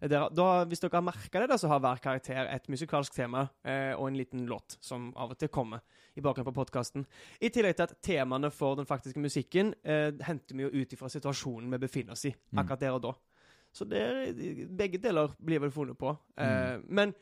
Der, 0.00 0.28
da, 0.34 0.64
hvis 0.68 0.80
dere 0.82 0.98
har 0.98 1.04
merka 1.06 1.40
det, 1.40 1.48
da, 1.48 1.56
så 1.56 1.68
har 1.70 1.80
hver 1.80 2.00
karakter 2.02 2.48
et 2.52 2.66
musikalsk 2.68 3.14
tema 3.14 3.46
eh, 3.64 3.94
og 3.96 4.08
en 4.10 4.16
liten 4.18 4.42
låt 4.46 4.76
som 4.84 5.12
av 5.16 5.30
og 5.32 5.38
til 5.38 5.48
kommer 5.48 5.80
i 6.16 6.20
bakgrunnen 6.20 6.50
på 6.52 6.56
podkasten. 6.58 7.06
I 7.40 7.48
tillegg 7.48 7.76
til 7.78 7.86
at 7.86 7.94
temaene 8.04 8.50
for 8.52 8.76
den 8.76 8.86
faktiske 8.86 9.22
musikken 9.22 9.72
eh, 9.84 10.10
henter 10.26 10.54
vi 10.58 10.66
jo 10.66 10.72
ut 10.82 10.92
ifra 10.92 11.08
situasjonen 11.08 11.70
vi 11.72 11.78
befinner 11.86 12.12
oss 12.12 12.24
i 12.28 12.34
Mm. 12.34 12.58
akkurat 12.60 12.80
der 12.80 12.92
og 12.98 13.02
da. 13.02 13.12
Så 13.72 13.84
der, 13.88 14.34
begge 14.70 14.98
deler 15.02 15.32
blir 15.42 15.58
vel 15.64 15.70
funnet 15.74 15.96
på. 15.98 16.12
Eh, 16.38 16.78
Men 16.88 17.14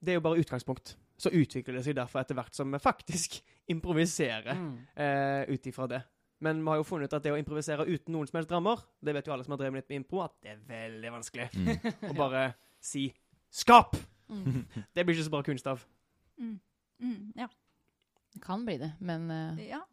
det 0.00 0.12
er 0.14 0.14
jo 0.14 0.20
bare 0.24 0.40
utgangspunkt. 0.40 0.96
så 1.18 1.30
utvikler 1.30 1.76
det 1.76 1.84
seg 1.84 1.94
derfor 1.94 2.20
etter 2.20 2.34
hvert 2.34 2.54
som 2.54 2.72
vi 2.72 2.78
faktisk 2.78 3.36
improviserer 3.70 4.54
Mm. 4.54 4.78
eh, 4.96 5.54
ut 5.54 5.66
ifra 5.66 5.86
det. 5.86 6.02
Men 6.42 6.60
vi 6.60 6.68
har 6.68 6.80
jo 6.80 6.86
funnet 6.86 7.08
ut 7.10 7.16
at 7.16 7.24
det 7.24 7.32
å 7.32 7.38
improvisere 7.38 7.86
uten 7.86 8.12
noen 8.14 8.28
som 8.28 8.38
helst 8.40 8.52
rammer, 8.52 8.82
det 9.04 9.14
vet 9.14 9.28
jo 9.28 9.34
alle 9.34 9.46
som 9.46 9.54
har 9.54 9.60
drevet 9.62 9.82
litt 9.82 9.92
med 9.92 10.02
impro, 10.02 10.24
at 10.24 10.34
det 10.42 10.54
er 10.54 10.62
veldig 10.68 11.12
vanskelig. 11.14 11.48
Mm. 11.54 11.88
Å 12.10 12.16
bare 12.18 12.44
si 12.82 13.08
'skap'! 13.54 13.96
Mm. 14.28 14.64
Det 14.94 15.04
blir 15.04 15.14
ikke 15.14 15.28
så 15.28 15.32
bra 15.32 15.42
kunst 15.46 15.66
av. 15.70 15.84
Mm. 16.40 16.58
Mm, 17.00 17.32
ja. 17.38 17.48
Det 18.34 18.42
kan 18.42 18.64
bli 18.66 18.78
det, 18.80 18.94
men 19.00 19.30
uh... 19.30 19.60
ja. 19.62 19.84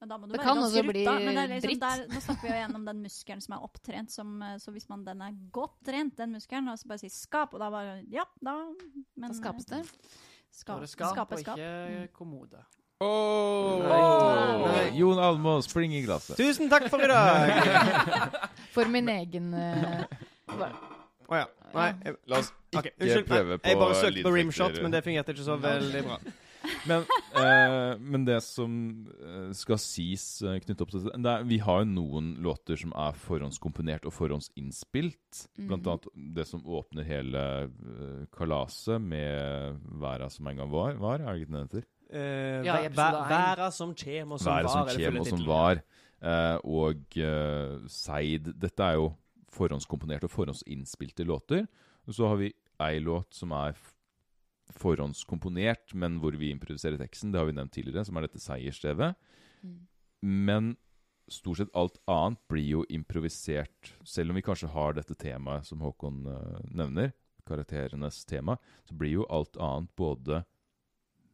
Men 0.00 0.08
da 0.08 0.16
må 0.16 0.26
du 0.26 0.32
Det 0.32 0.38
være 0.38 0.46
kan 0.48 0.56
ganske 0.56 0.80
også 0.80 0.88
bli 0.88 1.02
rutta. 1.02 1.14
Men 1.20 1.34
det 1.36 1.42
er 1.42 1.50
liksom 1.50 1.68
dritt. 1.68 1.82
der, 1.82 2.02
nå 2.08 2.20
snakker 2.24 2.46
vi 2.46 2.48
jo 2.48 2.56
igjen 2.56 2.76
om 2.78 2.84
den 2.88 3.00
muskelen 3.04 3.42
som 3.44 3.54
er 3.56 3.64
opptrent. 3.66 4.12
Som, 4.14 4.30
eh, 4.46 4.54
så 4.62 4.72
hvis 4.72 4.88
man 4.88 5.02
den 5.04 5.20
er 5.26 5.34
godt 5.52 5.74
trent, 5.84 6.14
den 6.16 6.32
muskelen, 6.38 6.70
og 6.72 6.80
så 6.80 6.88
bare 6.88 7.02
sier 7.02 7.12
'skap', 7.12 7.52
og 7.52 7.60
da 7.60 7.68
bare 7.74 7.98
Ja, 8.08 8.24
da 8.40 8.54
men, 8.70 9.28
da 9.28 9.36
skapes 9.36 9.68
det. 9.68 9.82
Skap, 10.50 10.72
Da 10.72 10.76
er 10.78 10.86
det 10.86 10.90
skap, 10.94 11.12
skape 11.12 11.36
og 11.36 11.40
ikke 11.44 12.08
kommode. 12.16 12.64
Åh! 13.00 13.80
Nei. 13.80 14.98
Jon 14.98 15.18
Almås, 15.18 15.70
spring 15.70 15.94
i 15.96 16.02
glasset. 16.04 16.36
Tusen 16.36 16.68
takk 16.68 16.84
for 16.92 17.00
i 17.00 17.08
dag! 17.08 17.48
For 18.74 18.86
min 18.92 19.08
egen 19.10 19.48
eh, 19.56 20.04
oh, 20.52 21.34
ja. 21.34 21.46
Nei, 21.74 21.88
jeg, 22.04 22.14
La 22.30 22.38
oss 22.42 22.52
okay. 22.74 22.92
ikke 22.92 22.92
unnskyld. 23.00 23.24
Nei, 23.24 23.30
prøve 23.32 23.58
på 23.58 23.72
jeg 23.72 23.80
bare 23.80 23.96
søkte 23.98 24.22
på 24.26 24.32
rimshot, 24.36 24.78
men 24.84 24.94
det 24.94 25.00
fungerte 25.06 25.34
ikke 25.34 25.46
så 25.48 25.56
veldig 25.62 26.04
bra. 26.06 26.20
Men, 26.86 27.06
eh, 27.40 27.94
men 27.98 28.24
det 28.28 28.36
som 28.44 28.72
eh, 29.16 29.48
skal 29.56 29.78
sies 29.80 30.24
uh, 30.44 30.52
knyttet 30.60 30.82
opp 30.84 30.90
til 30.92 31.06
det, 31.06 31.14
det 31.24 31.30
er, 31.32 31.46
Vi 31.48 31.56
har 31.64 31.80
jo 31.82 31.88
noen 31.88 32.28
låter 32.44 32.76
som 32.78 32.92
er 33.00 33.16
forhåndskomponert 33.16 34.04
og 34.08 34.12
forhåndsinnspilt. 34.12 35.40
Blant 35.56 35.88
Mhm. 35.88 35.88
annet 35.88 36.36
det 36.36 36.46
som 36.46 36.60
åpner 36.60 37.08
hele 37.08 37.44
eh, 37.64 38.26
kalaset 38.36 39.00
med 39.00 39.80
'Væra 39.88 40.28
som 40.30 40.46
en 40.46 40.60
gang 40.60 40.70
var'. 40.70 41.00
var 41.00 41.20
er 41.20 41.32
det 41.32 41.40
ikke 41.40 41.52
den 41.52 41.64
heter? 41.64 41.88
Eh, 42.12 42.64
Ja. 42.66 42.76
Væra 42.88 43.70
som 43.72 43.94
kjem, 43.94 44.32
og 44.32 44.40
som 44.40 44.52
Væra 44.52 44.62
var. 44.64 44.88
som 44.88 45.00
kjem 45.00 45.20
og 45.20 45.26
som 45.26 45.46
var. 45.46 45.82
Uh, 46.20 46.58
og 46.64 47.16
uh, 47.16 47.86
Seid. 47.88 48.52
Dette 48.60 48.82
er 48.82 48.98
jo 48.98 49.14
forhåndskomponerte 49.50 50.24
og 50.28 50.30
forhåndsinnspilte 50.34 51.24
låter. 51.24 51.66
Og 52.06 52.14
så 52.14 52.28
har 52.28 52.36
vi 52.36 52.52
ei 52.80 52.98
låt 53.00 53.32
som 53.34 53.52
er 53.52 53.78
forhåndskomponert, 54.70 55.94
men 55.94 56.18
hvor 56.20 56.36
vi 56.36 56.50
improviserer 56.50 56.98
teksten. 56.98 57.32
Det 57.32 57.40
har 57.40 57.46
vi 57.46 57.56
nevnt 57.56 57.72
tidligere, 57.72 58.04
som 58.04 58.16
er 58.16 58.26
dette 58.26 58.38
seierstevet. 58.42 59.16
Mm. 59.62 59.86
Men 60.22 60.76
stort 61.30 61.58
sett 61.58 61.74
alt 61.74 61.98
annet 62.06 62.38
blir 62.48 62.68
jo 62.68 62.84
improvisert. 62.90 63.94
Selv 64.04 64.30
om 64.30 64.36
vi 64.36 64.44
kanskje 64.44 64.70
har 64.70 64.94
dette 64.94 65.14
temaet 65.14 65.66
som 65.66 65.80
Håkon 65.80 66.22
nevner, 66.70 67.12
karakterenes 67.48 68.24
tema, 68.24 68.58
så 68.84 68.94
blir 68.94 69.20
jo 69.20 69.26
alt 69.30 69.56
annet 69.56 69.90
både 69.96 70.44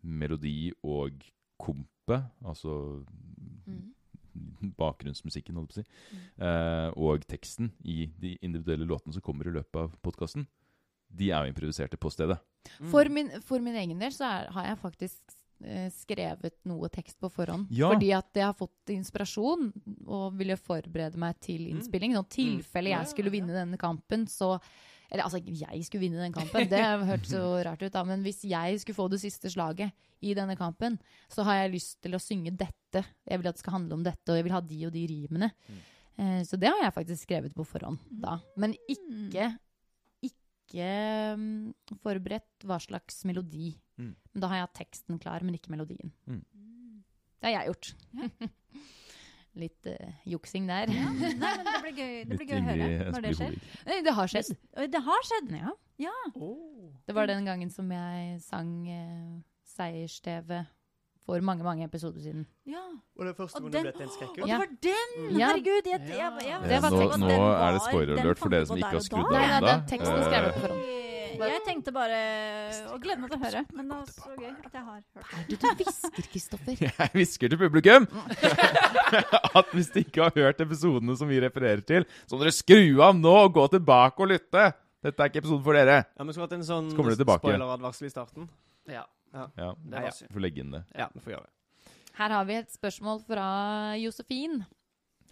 melodi 0.06 0.70
og 0.86 1.24
kompe, 1.58 2.22
altså 2.46 3.04
Mm. 3.66 3.92
bakgrunnsmusikken, 4.76 5.56
holdt 5.56 5.76
jeg 5.76 5.86
på 5.86 5.90
å 5.90 6.16
si, 6.16 6.20
eh, 6.44 6.90
og 6.96 7.24
teksten 7.26 7.72
i 7.84 8.06
de 8.20 8.36
individuelle 8.44 8.86
låtene 8.88 9.14
som 9.16 9.24
kommer 9.24 9.48
i 9.48 9.54
løpet 9.54 9.80
av 9.80 9.96
podkasten, 10.04 10.46
de 11.08 11.30
er 11.30 11.46
jo 11.46 11.52
improviserte 11.54 11.98
på 12.00 12.10
stedet. 12.12 12.38
Mm. 12.80 12.90
For, 12.90 13.08
min, 13.08 13.30
for 13.46 13.62
min 13.62 13.78
egen 13.80 13.98
del 13.98 14.14
så 14.14 14.26
er, 14.28 14.50
har 14.52 14.68
jeg 14.70 14.80
faktisk 14.82 15.36
eh, 15.64 15.88
skrevet 15.94 16.58
noe 16.68 16.90
tekst 16.92 17.18
på 17.22 17.30
forhånd. 17.32 17.70
Ja. 17.70 17.92
Fordi 17.94 18.12
at 18.16 18.28
jeg 18.34 18.44
har 18.44 18.56
fått 18.58 18.92
inspirasjon 18.92 19.70
og 20.04 20.36
ville 20.36 20.58
forberede 20.60 21.20
meg 21.22 21.38
til 21.40 21.68
innspilling. 21.70 22.16
I 22.18 22.24
tilfelle 22.28 22.92
jeg 22.92 23.12
skulle 23.14 23.32
vinne 23.32 23.54
denne 23.56 23.78
kampen, 23.80 24.26
så 24.26 24.56
Eller 25.10 25.26
altså, 25.26 25.38
jeg 25.38 25.84
skulle 25.86 26.06
vinne 26.06 26.22
den 26.22 26.34
kampen, 26.34 26.68
det 26.70 26.82
hørtes 27.10 27.34
så 27.34 27.42
rart 27.66 27.82
ut, 27.84 27.92
da. 27.94 28.04
Men 28.08 28.24
hvis 28.26 28.42
jeg 28.48 28.80
skulle 28.82 28.98
få 28.98 29.08
det 29.12 29.20
siste 29.22 29.52
slaget 29.52 29.94
i 30.24 30.32
denne 30.36 30.56
kampen, 30.58 30.98
så 31.32 31.44
har 31.46 31.62
jeg 31.62 31.76
lyst 31.76 32.00
til 32.04 32.16
å 32.16 32.22
synge 32.22 32.54
dette. 32.56 33.04
Jeg 33.26 33.42
vil 33.42 33.50
at 33.50 33.58
det 33.58 33.64
skal 33.64 33.78
handle 33.78 34.00
om 34.00 34.06
dette, 34.06 34.26
og 34.30 34.40
jeg 34.40 34.48
vil 34.48 34.56
ha 34.56 34.64
de 34.64 34.80
og 34.88 34.96
de 34.96 35.04
rimene. 35.12 35.52
Eh, 36.16 36.40
så 36.48 36.58
det 36.58 36.72
har 36.72 36.82
jeg 36.82 36.96
faktisk 36.96 37.28
skrevet 37.28 37.54
på 37.54 37.66
forhånd, 37.68 38.02
da. 38.10 38.40
Men 38.58 38.74
ikke 38.88 39.52
ikke 40.66 40.90
mm, 41.38 41.74
forberedt 42.02 42.66
hva 42.66 42.78
slags 42.82 43.22
melodi. 43.28 43.76
Mm. 44.00 44.14
Men 44.34 44.42
da 44.42 44.50
har 44.50 44.64
jeg 44.64 44.76
teksten 44.82 45.20
klar, 45.22 45.44
men 45.46 45.54
ikke 45.54 45.70
melodien. 45.70 46.10
Mm. 46.26 46.42
Det 47.38 47.46
har 47.46 47.60
jeg 47.60 47.70
gjort. 47.70 47.92
Litt 49.56 49.88
uh, 49.88 50.12
juksing 50.28 50.66
der. 50.68 50.90
Ja. 50.92 51.08
Nei, 51.16 51.52
men 51.56 51.64
det 51.64 51.80
blir 51.86 51.94
gøy, 51.96 52.14
det 52.28 52.36
blir 52.36 52.48
gøy 52.50 52.58
å 52.58 52.64
høre 52.66 53.10
når 53.14 53.24
det 53.24 53.34
skjer. 53.38 53.54
Nei, 53.88 53.98
det 54.04 54.12
har 54.18 54.32
skjedd. 54.32 54.50
Det 54.92 55.00
har 55.08 55.28
skjedd! 55.30 55.52
Ja. 55.56 55.72
Ja. 56.06 56.16
Oh. 56.36 56.90
Det 57.08 57.14
var 57.16 57.30
den 57.30 57.46
gangen 57.48 57.70
som 57.72 57.88
jeg 57.88 58.40
sang 58.44 58.72
uh, 58.84 59.38
seiersstevet 59.76 60.66
for 61.26 61.40
mange, 61.42 61.64
mange 61.64 61.84
episoder 61.88 62.20
siden. 62.22 62.44
ja. 62.68 62.84
Og 63.18 63.24
det 63.26 63.32
første 63.36 63.56
Og 63.64 63.72
den- 63.72 63.86
du 63.86 63.90
ble 63.90 63.92
til 63.92 64.04
en 64.04 64.42
Og 64.42 64.48
det 64.48 64.58
var 64.60 64.68
den! 64.82 65.38
Ja. 65.40 65.46
Herregud! 65.48 65.88
Jeg, 65.90 66.00
jeg, 66.00 66.18
jeg, 66.18 66.32
jeg, 66.46 66.60
Det 66.70 66.82
var 66.82 66.90
nå, 66.90 67.16
nå 67.16 67.40
er 67.64 67.72
det 67.72 67.82
spoiler-alert 67.88 68.38
for 68.38 68.48
dere 68.48 68.66
som 68.66 68.76
ikke 68.76 68.92
har 68.92 69.06
skrudd 69.08 69.34
av 69.34 69.56
ennå. 69.56 69.74
teksten 69.88 70.22
skrev 70.22 70.42
jeg 70.44 70.54
på 70.54 70.60
forhånd. 70.60 71.05
Jeg 71.36 71.62
tenkte 71.66 71.92
bare 71.94 72.18
å 72.92 72.96
glede 73.02 73.20
meg 73.22 73.30
til 73.32 73.38
å 73.38 73.42
høre. 73.44 73.62
Men 73.76 73.90
det 73.90 73.98
var 73.98 74.06
så 74.12 74.32
gøy 74.36 74.48
at 74.52 74.72
jeg 74.72 74.82
har 74.82 74.94
hørt. 74.94 75.06
Hva 75.16 75.24
er 75.40 75.48
det 75.50 75.58
du 75.60 75.84
hvisker, 75.84 76.28
Kristoffer? 76.32 76.80
Jeg 76.86 77.12
hvisker 77.14 77.52
til 77.52 77.60
publikum 77.60 78.06
at 79.60 79.74
hvis 79.74 79.90
de 79.94 80.04
ikke 80.06 80.24
har 80.26 80.34
hørt 80.36 80.62
episodene 80.64 81.16
som 81.18 81.28
vi 81.30 81.40
refererer 81.42 81.82
til, 81.86 82.06
så 82.26 82.36
må 82.36 82.42
dere 82.44 82.54
skru 82.56 83.02
av 83.04 83.18
nå 83.18 83.34
og 83.46 83.52
gå 83.56 83.66
tilbake 83.76 84.24
og 84.24 84.32
lytte. 84.32 84.70
Dette 85.06 85.22
er 85.22 85.30
ikke 85.30 85.42
episoden 85.44 85.64
for 85.66 85.76
dere. 85.78 86.00
Ja, 86.16 86.24
men 86.24 86.34
skulle 86.34 86.48
hatt 86.48 86.56
en 86.56 86.66
sånn 86.66 86.88
Så 86.94 87.18
spoileradvarsel 87.20 88.08
i 88.08 88.12
starten. 88.14 88.48
Ja. 88.90 89.04
Ja, 89.34 89.46
Det 89.52 89.62
Ja, 89.62 89.74
var 89.92 90.08
ja. 90.08 90.30
Får 90.32 90.42
legge 90.42 90.62
inn 90.64 90.72
det. 90.72 90.82
Ja, 90.96 91.10
vi 91.12 91.20
får 91.22 91.36
gjøre 91.36 91.46
det. 91.46 91.52
Her 92.16 92.32
har 92.32 92.46
vi 92.48 92.54
et 92.56 92.72
spørsmål 92.72 93.20
fra 93.26 93.46
Josefin. 94.00 94.62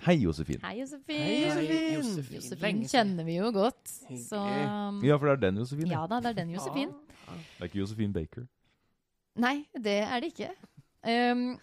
Hei, 0.04 0.16
Josefin. 0.20 0.58
Hei, 0.64 0.74
Josefin. 0.80 1.20
Hei, 1.22 1.94
Josefin. 1.96 2.82
Kjenner 2.90 3.24
vi 3.24 3.38
jo 3.38 3.50
godt. 3.54 3.86
Så 4.20 4.40
Hyggelig. 4.42 5.08
Ja, 5.08 5.16
for 5.20 5.30
det 5.30 5.36
er 5.36 5.42
den 5.46 5.60
Josefin. 5.62 5.92
Ja 5.94 6.02
da, 6.10 6.18
det 6.20 6.32
er 6.34 6.40
den 6.42 6.50
Josefin. 6.56 6.90
Det 7.24 7.62
er 7.62 7.70
ikke 7.70 7.80
Josefin 7.80 8.12
Baker. 8.12 8.48
Nei, 9.40 9.54
det 9.72 10.00
er 10.04 10.20
det 10.22 10.34
ikke. 10.34 10.50
Um, 11.04 11.54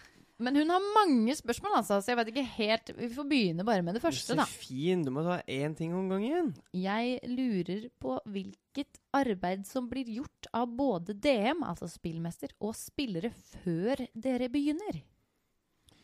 men 0.41 0.57
hun 0.57 0.73
har 0.73 0.81
mange 0.95 1.35
spørsmål, 1.37 1.75
altså, 1.79 1.99
så 2.01 2.11
jeg 2.11 2.17
vet 2.17 2.29
ikke 2.31 2.43
helt 2.55 2.89
Vi 2.97 3.09
får 3.13 3.27
begynne 3.29 3.65
bare 3.65 3.83
med 3.85 3.93
det 3.97 4.01
første, 4.01 4.33
da. 4.37 4.47
Josefin, 4.47 5.03
du 5.05 5.11
må 5.13 5.23
ta 5.25 5.37
én 5.45 5.75
ting 5.77 5.93
om 5.93 6.09
gangen. 6.09 6.49
Jeg 6.73 7.19
lurer 7.29 7.87
på 8.01 8.17
hvilket 8.25 8.99
arbeid 9.13 9.67
som 9.69 9.89
blir 9.91 10.09
gjort 10.17 10.49
av 10.57 10.73
både 10.77 11.13
DM, 11.13 11.61
altså 11.67 11.89
spillmester, 11.91 12.55
og 12.59 12.73
spillere 12.77 13.29
før 13.61 14.01
dere 14.17 14.49
begynner. 14.49 15.03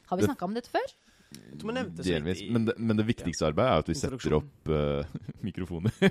Har 0.08 0.22
vi 0.22 0.30
snakka 0.30 0.46
om 0.48 0.54
dette 0.56 0.72
før? 0.72 0.94
Jeg 1.28 1.60
tror 1.60 1.68
vi 1.72 1.74
nevnte 1.76 2.04
så 2.04 2.10
Delvis. 2.14 2.42
Men 2.54 2.66
det, 2.68 2.74
men 2.80 2.98
det 3.00 3.06
viktigste 3.08 3.48
arbeidet 3.50 3.72
er 3.74 3.82
at 3.84 3.90
vi 3.90 3.96
setter 4.00 4.36
opp 4.38 4.70
eh, 4.72 5.18
mikrofoner. 5.48 5.92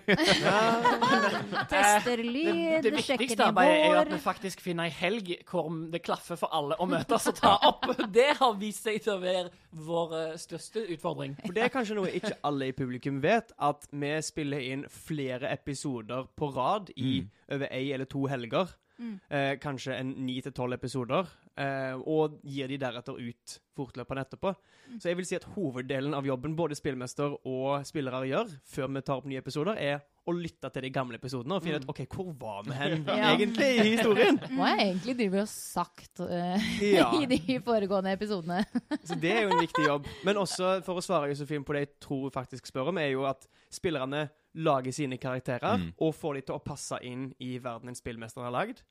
Tester 1.71 2.17
Det, 2.17 2.25
lyd, 2.27 2.83
det 2.85 2.93
sjekker 3.01 3.23
viktigste 3.23 3.47
arbeidet 3.47 3.79
er 3.79 3.87
jo 3.95 4.01
at 4.03 4.13
vi 4.13 4.19
faktisk 4.23 4.61
finner 4.65 4.89
ei 4.91 4.95
helg 4.97 5.31
hvor 5.49 5.71
det 5.93 6.03
klaffer 6.05 6.39
for 6.41 6.53
alle 6.57 6.77
å 6.83 6.89
møtes 6.91 7.29
og 7.31 7.39
ta 7.39 7.55
opp. 7.69 7.87
Det 8.17 8.29
har 8.39 8.57
vist 8.61 8.85
seg 8.87 9.01
til 9.05 9.15
å 9.17 9.21
være 9.23 9.51
vår 9.87 10.15
eh, 10.21 10.35
største 10.41 10.85
utfordring. 10.97 11.37
For 11.45 11.57
det 11.57 11.65
er 11.67 11.73
kanskje 11.75 11.97
noe 11.99 12.13
ikke 12.17 12.35
alle 12.47 12.71
i 12.71 12.77
publikum 12.77 13.21
vet, 13.25 13.53
at 13.57 13.87
vi 13.93 14.13
spiller 14.25 14.63
inn 14.73 14.85
flere 14.93 15.51
episoder 15.55 16.29
på 16.37 16.53
rad 16.57 16.93
i 16.97 17.05
Mm. 17.17 17.29
over 17.55 17.69
ei 17.73 17.93
eller 17.95 18.05
to 18.11 18.25
helger. 18.29 18.73
Mm. 18.99 19.13
Eh, 19.31 19.53
kanskje 19.63 19.95
en 20.01 20.09
ni 20.27 20.41
til 20.43 20.53
tolv 20.57 20.75
episoder. 20.75 21.29
Eh, 21.57 21.95
og 22.05 22.35
gir 22.45 22.69
de 22.69 22.77
deretter 22.77 23.17
ut 23.17 23.53
fortløpende 23.77 24.23
etterpå. 24.27 24.51
Mm. 24.91 24.99
Så 25.01 25.09
jeg 25.09 25.17
vil 25.17 25.25
si 25.29 25.37
at 25.39 25.45
hoveddelen 25.55 26.13
av 26.13 26.27
jobben 26.29 26.53
både 26.57 26.77
spillmester 26.77 27.33
og 27.49 27.87
spillere 27.89 28.27
gjør 28.29 28.51
før 28.75 28.91
vi 28.93 29.01
tar 29.07 29.17
opp 29.23 29.25
nye 29.31 29.41
episoder, 29.41 29.79
er 29.81 30.03
å 30.29 30.35
lytte 30.37 30.69
til 30.75 30.83
de 30.85 30.91
gamle 30.93 31.17
episodene 31.17 31.57
og 31.57 31.63
finne 31.65 31.79
Mm. 31.81 31.87
ut 31.87 31.93
OK, 31.95 32.01
hvor 32.13 32.29
var 32.43 32.63
vi 32.67 32.73
hen 32.77 33.05
Ja. 33.09 33.31
egentlig 33.33 33.69
i 33.79 33.87
historien? 33.97 34.37
Hva 34.53 34.67
har 34.69 34.77
jeg 34.83 34.89
egentlig 34.91 35.15
drevet 35.23 35.41
og 35.47 35.49
sagt 35.49 36.21
uh, 36.21 36.67
Ja. 36.85 37.09
i 37.23 37.27
de 37.31 37.59
foregående 37.65 38.13
episodene? 38.13 38.61
Så 39.07 39.17
det 39.23 39.33
er 39.33 39.43
jo 39.47 39.55
en 39.57 39.63
viktig 39.65 39.87
jobb. 39.87 40.07
Men 40.29 40.37
også, 40.43 40.83
for 40.85 41.01
å 41.01 41.05
svare 41.09 41.31
Josefin 41.33 41.65
på 41.65 41.73
det 41.73 41.87
jeg 41.87 41.93
tror 42.05 42.29
faktisk 42.37 42.67
spør 42.69 42.93
om, 42.93 42.99
er 43.01 43.15
jo 43.15 43.25
at 43.25 43.49
spillerne 43.73 44.27
lager 44.57 44.93
sine 44.93 45.17
karakterer 45.21 45.77
Mm. 45.79 45.89
og 46.01 46.13
får 46.17 46.35
de 46.35 46.41
til 46.51 46.55
å 46.57 46.63
passe 46.65 47.01
inn 47.05 47.31
i 47.41 47.57
verden 47.59 47.89
en 47.89 47.95
spillmester 47.97 48.43
har 48.45 48.53
lagd. 48.53 48.83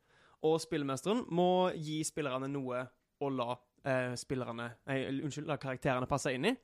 Og 0.46 0.60
spillmesteren 0.62 1.24
må 1.34 1.72
gi 1.74 2.02
spillerne 2.06 2.50
noe 2.52 2.86
å 3.24 3.30
la 3.34 3.56
eh, 3.86 4.14
spillerne 4.20 4.70
Nei, 4.86 4.98
unnskyld, 5.24 5.48
la 5.50 5.60
karakterene 5.62 6.10
passe 6.10 6.34
inn 6.36 6.50
i. 6.52 6.56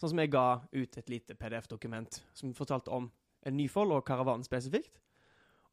Sånn 0.00 0.12
som 0.12 0.20
jeg 0.20 0.32
ga 0.32 0.46
ut 0.72 0.98
et 1.00 1.10
lite 1.10 1.36
PDF-dokument 1.38 2.20
som 2.36 2.54
fortalte 2.56 2.92
om 2.92 3.08
en 3.46 3.56
Nyfold 3.56 3.94
og 3.96 4.04
Karavanen 4.06 4.44
spesifikt. 4.44 5.00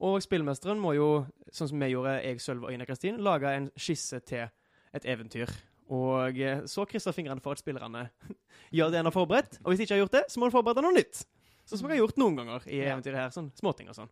Og 0.03 0.17
spillmesteren 0.23 0.79
må 0.81 0.95
jo, 0.97 1.09
sånn 1.53 1.69
som 1.71 1.83
vi 1.83 1.91
gjorde, 1.93 2.17
jeg, 2.23 2.41
Sølve 2.43 2.67
og 2.67 2.75
Ina 2.75 2.87
Kristin, 2.87 3.21
lage 3.23 3.51
en 3.51 3.69
skisse 3.79 4.19
til 4.27 4.47
et 4.93 5.07
eventyr. 5.09 5.51
Og 5.93 6.39
eh, 6.39 6.63
så 6.69 6.87
krysser 6.89 7.15
fingrene 7.15 7.43
for 7.43 7.55
at 7.55 7.63
spillerne 7.63 8.07
gjør 8.77 8.91
det 8.91 9.01
en 9.01 9.09
har 9.09 9.15
forberedt. 9.15 9.59
Og 9.63 9.71
hvis 9.71 9.81
de 9.83 9.87
ikke 9.87 9.97
har 9.97 10.03
gjort 10.05 10.17
det, 10.17 10.25
så 10.31 10.41
må 10.41 10.49
de 10.49 10.55
forberede 10.55 10.83
noe 10.85 10.95
nytt. 10.95 11.23
Sånn 11.63 11.79
som 11.79 11.87
jeg 11.87 11.97
har 11.97 12.03
gjort 12.03 12.19
noen 12.19 12.39
ganger 12.41 12.67
i 12.67 12.81
eventyret 12.83 13.21
her. 13.21 13.33
Sånn 13.35 13.51
småting 13.59 13.91
og 13.91 13.97
sånn. 13.99 14.11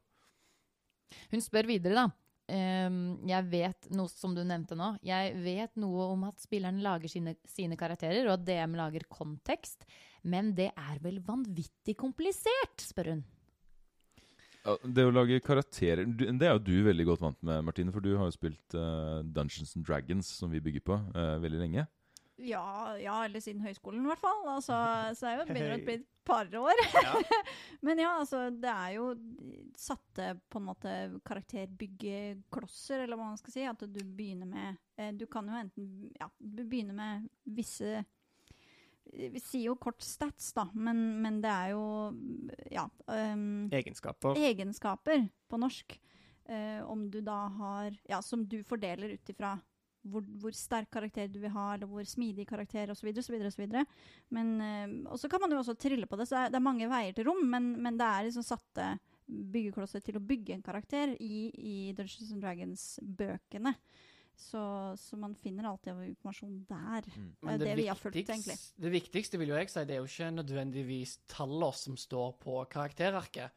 Hun 1.32 1.44
spør 1.44 1.68
videre, 1.68 2.06
da. 2.06 2.31
Ehm, 2.52 3.02
jeg 3.30 3.48
vet 3.52 3.90
noe 3.96 4.12
som 4.12 4.36
du 4.36 4.44
nevnte 4.46 4.78
nå. 4.78 4.94
Jeg 5.06 5.36
vet 5.44 5.76
noe 5.82 6.08
om 6.14 6.26
at 6.30 6.42
spilleren 6.44 6.82
lager 6.84 7.12
sine, 7.12 7.36
sine 7.50 7.78
karakterer, 7.80 8.28
og 8.28 8.38
at 8.38 8.48
DM 8.48 8.78
lager 8.80 9.08
kontekst. 9.12 9.88
Men 10.22 10.54
det 10.58 10.72
er 10.76 11.00
vel 11.04 11.22
vanvittig 11.26 11.98
komplisert, 12.00 12.84
spør 12.84 13.16
hun. 13.16 13.24
Det 14.62 15.08
å 15.08 15.14
lage 15.14 15.40
karakterer 15.42 16.06
Det 16.06 16.46
er 16.46 16.52
jo 16.54 16.62
du 16.62 16.76
veldig 16.86 17.06
godt 17.08 17.24
vant 17.24 17.40
med, 17.42 17.64
Martine. 17.66 17.94
For 17.94 18.04
du 18.04 18.14
har 18.14 18.30
jo 18.30 18.36
spilt 18.36 18.76
uh, 18.78 19.24
Dungeons 19.26 19.74
and 19.78 19.88
Dragons, 19.88 20.30
som 20.38 20.54
vi 20.54 20.62
bygger 20.62 20.86
på, 20.86 21.00
uh, 21.16 21.40
veldig 21.42 21.64
lenge. 21.64 21.88
Ja, 22.44 22.98
ja, 22.98 23.18
eller 23.26 23.44
siden 23.44 23.64
høyskolen 23.66 24.06
i 24.06 24.10
hvert 24.12 24.22
fall. 24.22 24.42
Altså, 24.50 24.78
så 25.18 25.28
det 25.28 25.32
er 25.32 25.40
jo 25.40 25.46
begynner 25.50 25.76
å 25.78 25.86
bli 25.86 25.98
et 26.00 26.08
par 26.28 26.50
år. 26.62 26.82
Ja. 26.94 27.42
Men 27.86 28.02
ja, 28.02 28.14
altså, 28.22 28.44
det 28.54 28.72
er 28.72 28.96
jo 28.98 29.10
satte 29.78 30.36
på 30.50 30.62
en 30.62 30.68
måte 30.70 30.96
karakterbyggeklosser, 31.28 33.04
eller 33.06 33.20
hva 33.20 33.32
man 33.32 33.42
skal 33.42 33.56
si. 33.56 33.66
At 33.68 33.86
du 33.86 34.02
begynner 34.04 34.50
med 34.50 34.82
eh, 34.98 35.12
Du 35.18 35.28
kan 35.32 35.48
jo 35.50 35.58
enten 35.58 36.12
Ja, 36.20 36.30
begynne 36.40 36.96
med 36.98 37.28
visse 37.44 38.04
Vi 39.12 39.42
sier 39.42 39.72
jo 39.72 39.80
kort 39.82 40.02
stats, 40.06 40.52
da, 40.58 40.68
men, 40.74 41.02
men 41.24 41.42
det 41.44 41.52
er 41.52 41.74
jo 41.74 41.84
ja 42.72 42.86
um, 43.08 43.68
Egenskaper. 43.74 44.38
egenskaper 44.40 45.26
på 45.50 45.60
norsk. 45.60 45.98
Uh, 46.48 46.82
om 46.90 47.06
du 47.12 47.20
da 47.26 47.44
har 47.58 47.98
Ja, 48.10 48.22
som 48.22 48.46
du 48.48 48.62
fordeler 48.68 49.18
ut 49.18 49.34
ifra 49.34 49.58
hvor, 50.02 50.26
hvor 50.42 50.56
sterk 50.56 50.90
karakter 50.94 51.30
du 51.30 51.40
vil 51.44 51.54
ha, 51.54 51.68
eller 51.76 51.90
hvor 51.90 52.06
smidig 52.08 52.48
karakter 52.50 52.92
osv. 52.94 53.12
eh, 54.66 54.96
Og 55.12 55.20
så 55.20 55.30
kan 55.30 55.42
man 55.42 55.52
jo 55.54 55.62
også 55.62 55.78
trille 55.78 56.10
på 56.10 56.18
det, 56.20 56.28
så 56.30 56.48
det 56.50 56.58
er, 56.58 56.64
mange 56.64 56.90
veier 56.90 57.14
til 57.14 57.28
rom, 57.30 57.44
men, 57.48 57.74
men 57.82 58.00
det 58.00 58.08
er 58.08 58.28
liksom 58.28 58.46
satte 58.46 58.94
byggeklosser 59.32 60.04
til 60.04 60.18
å 60.18 60.24
bygge 60.24 60.58
en 60.58 60.66
karakter 60.66 61.14
i, 61.20 61.52
i 61.56 61.76
Dungeons 61.96 62.34
and 62.34 62.42
Dragons-bøkene. 62.44 63.76
Så, 64.42 64.62
så 64.98 65.18
man 65.20 65.36
finner 65.38 65.68
alltid 65.70 66.00
informasjon 66.08 66.64
der. 66.66 67.06
Mm. 67.14 67.32
Det 67.46 67.58
det 67.62 67.76
vi 67.78 67.88
har 67.92 68.00
fulgt, 68.00 68.18
egentlig. 68.18 68.56
det 68.58 68.92
viktigste 68.96 69.38
vil 69.38 69.52
jo 69.52 69.60
jeg 69.60 69.70
si, 69.70 69.84
det 69.86 69.96
er 69.96 70.02
jo 70.02 70.10
ikke 70.10 70.32
nødvendigvis 70.40 71.18
tallene 71.30 71.70
som 71.78 72.00
står 72.00 72.34
på 72.42 72.64
karakterarket. 72.72 73.54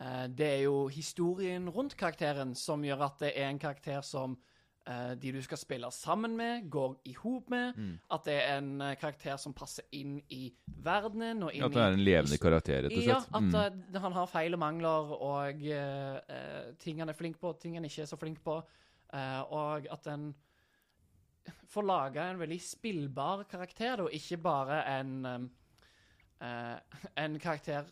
Eh, 0.00 0.24
det 0.34 0.48
er 0.56 0.62
jo 0.66 0.88
historien 0.92 1.70
rundt 1.70 1.94
karakteren 2.00 2.56
som 2.58 2.82
gjør 2.84 3.06
at 3.06 3.22
det 3.22 3.32
er 3.36 3.52
en 3.52 3.62
karakter 3.62 4.02
som 4.04 4.34
de 5.18 5.32
du 5.34 5.40
skal 5.42 5.58
spille 5.58 5.88
sammen 5.90 6.36
med, 6.38 6.68
går 6.70 6.94
i 7.10 7.14
hop 7.18 7.50
med. 7.50 7.74
Mm. 7.76 7.98
At 8.14 8.26
det 8.28 8.36
er 8.38 8.58
en 8.60 8.80
eh, 8.80 8.94
karakter 9.00 9.36
som 9.42 9.54
passer 9.56 9.86
inn 9.98 10.20
i 10.30 10.44
verdenen 10.66 11.42
og 11.42 11.54
inn 11.54 11.66
At 11.66 11.74
det 11.74 11.82
er 11.82 11.96
en 11.96 12.04
levende 12.06 12.38
karakter, 12.38 12.86
rett 12.86 12.94
og 12.94 13.08
ja, 13.08 13.18
at 13.18 13.42
Mm. 13.42 13.54
eh, 13.94 14.00
han 14.02 14.12
har 14.12 14.30
feil 14.30 14.54
og 14.54 14.62
mangler, 14.62 15.12
og 15.16 15.62
uh, 15.66 16.18
eh, 16.36 16.74
ting 16.78 17.00
han 17.02 17.10
er 17.10 17.18
flink 17.18 17.40
på, 17.40 17.52
ting 17.60 17.74
han 17.74 17.84
ikke 17.84 18.02
er 18.02 18.10
så 18.10 18.18
flink 18.20 18.42
på. 18.44 18.60
Uh, 19.10 19.42
og 19.54 19.86
at 19.90 20.06
en 20.12 20.34
får 21.70 21.86
laga 21.86 22.30
en 22.30 22.40
veldig 22.40 22.60
spillbar 22.62 23.44
karakter, 23.50 23.96
da, 23.96 24.08
ikke 24.08 24.38
bare 24.42 24.80
en 25.00 25.26
um, 25.26 25.50
uh, 26.42 26.78
En 27.24 27.38
karakter 27.38 27.86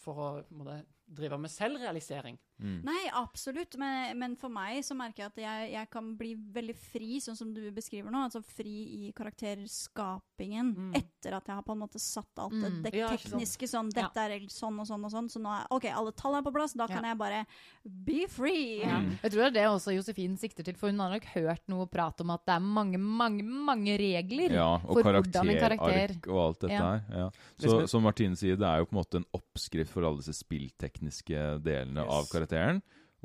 for 0.00 0.24
å 0.24 0.30
på 0.48 0.80
drive 1.08 1.38
med 1.40 1.52
selvrealisering. 1.52 2.38
Mm. 2.60 2.80
Nei, 2.84 3.04
absolutt. 3.14 3.76
Men, 3.78 4.18
men 4.18 4.36
for 4.36 4.48
meg 4.50 4.82
så 4.84 4.94
merker 4.98 5.24
jeg 5.24 5.32
at 5.32 5.36
jeg, 5.42 5.72
jeg 5.72 5.90
kan 5.90 6.16
bli 6.18 6.34
veldig 6.34 6.74
fri, 6.76 7.20
sånn 7.22 7.36
som 7.38 7.52
du 7.54 7.70
beskriver 7.70 8.10
nå. 8.10 8.24
Altså 8.26 8.42
fri 8.44 9.06
i 9.08 9.12
karakterskapingen 9.12 10.74
Mm. 10.78 10.92
etter 10.94 11.34
at 11.34 11.46
jeg 11.48 11.54
har 11.56 11.62
på 11.66 11.72
en 11.74 11.80
måte 11.82 11.98
satt 11.98 12.38
alt 12.38 12.52
det, 12.54 12.70
Mm. 12.70 12.82
det 12.82 12.94
Ja, 12.94 13.08
tekniske 13.08 13.66
sånn 13.68 13.90
Dette 13.92 14.16
er 14.18 14.38
sånn 14.48 14.78
og 14.78 14.86
sånn 14.86 15.04
og 15.04 15.10
sånn. 15.10 15.28
Så 15.30 15.40
nå 15.42 15.50
er 15.50 15.66
OK, 15.70 15.84
alle 15.86 16.12
tall 16.12 16.36
er 16.36 16.42
på 16.42 16.52
plass. 16.52 16.74
Da 16.74 16.86
kan 16.86 17.02
jeg 17.04 17.18
bare 17.18 17.46
be 17.84 18.26
free. 18.28 18.82
Mm. 18.84 19.18
Jeg 19.22 19.30
tror 19.32 19.38
det 19.42 19.46
er 19.46 19.50
det 19.50 19.66
også 19.68 19.94
Josefin 19.96 20.36
sikter 20.38 20.64
til, 20.64 20.74
for 20.74 20.88
hun 20.90 20.98
har 21.00 21.10
nok 21.10 21.24
hørt 21.34 21.62
noe 21.68 21.86
prat 21.86 22.20
om 22.20 22.30
at 22.30 22.44
det 22.46 22.54
er 22.54 22.60
mange, 22.60 22.98
mange, 22.98 23.42
mange 23.42 23.96
regler. 23.98 24.50
Ja, 24.52 24.78
for 24.78 25.02
hvordan 25.02 25.48
en 25.48 25.58
karakter- 25.58 26.28
og 26.28 26.38
alt 26.46 26.60
dette 26.60 26.78
her. 26.78 27.04
Ja. 27.10 27.30
Så 27.58 27.88
som 27.88 28.02
Martine 28.02 28.36
sier, 28.36 28.56
det 28.56 28.66
er 28.66 28.78
jo 28.78 28.86
på 28.86 28.92
en 28.96 29.02
måte 29.04 29.16
en 29.16 29.26
oppskrift 29.34 29.90
for 29.90 30.02
alle 30.04 30.18
disse 30.22 30.34
spilltekniske 30.44 31.62
delene 31.62 31.98
Yes. 32.04 32.08
av 32.08 32.24
karakteren. 32.26 32.47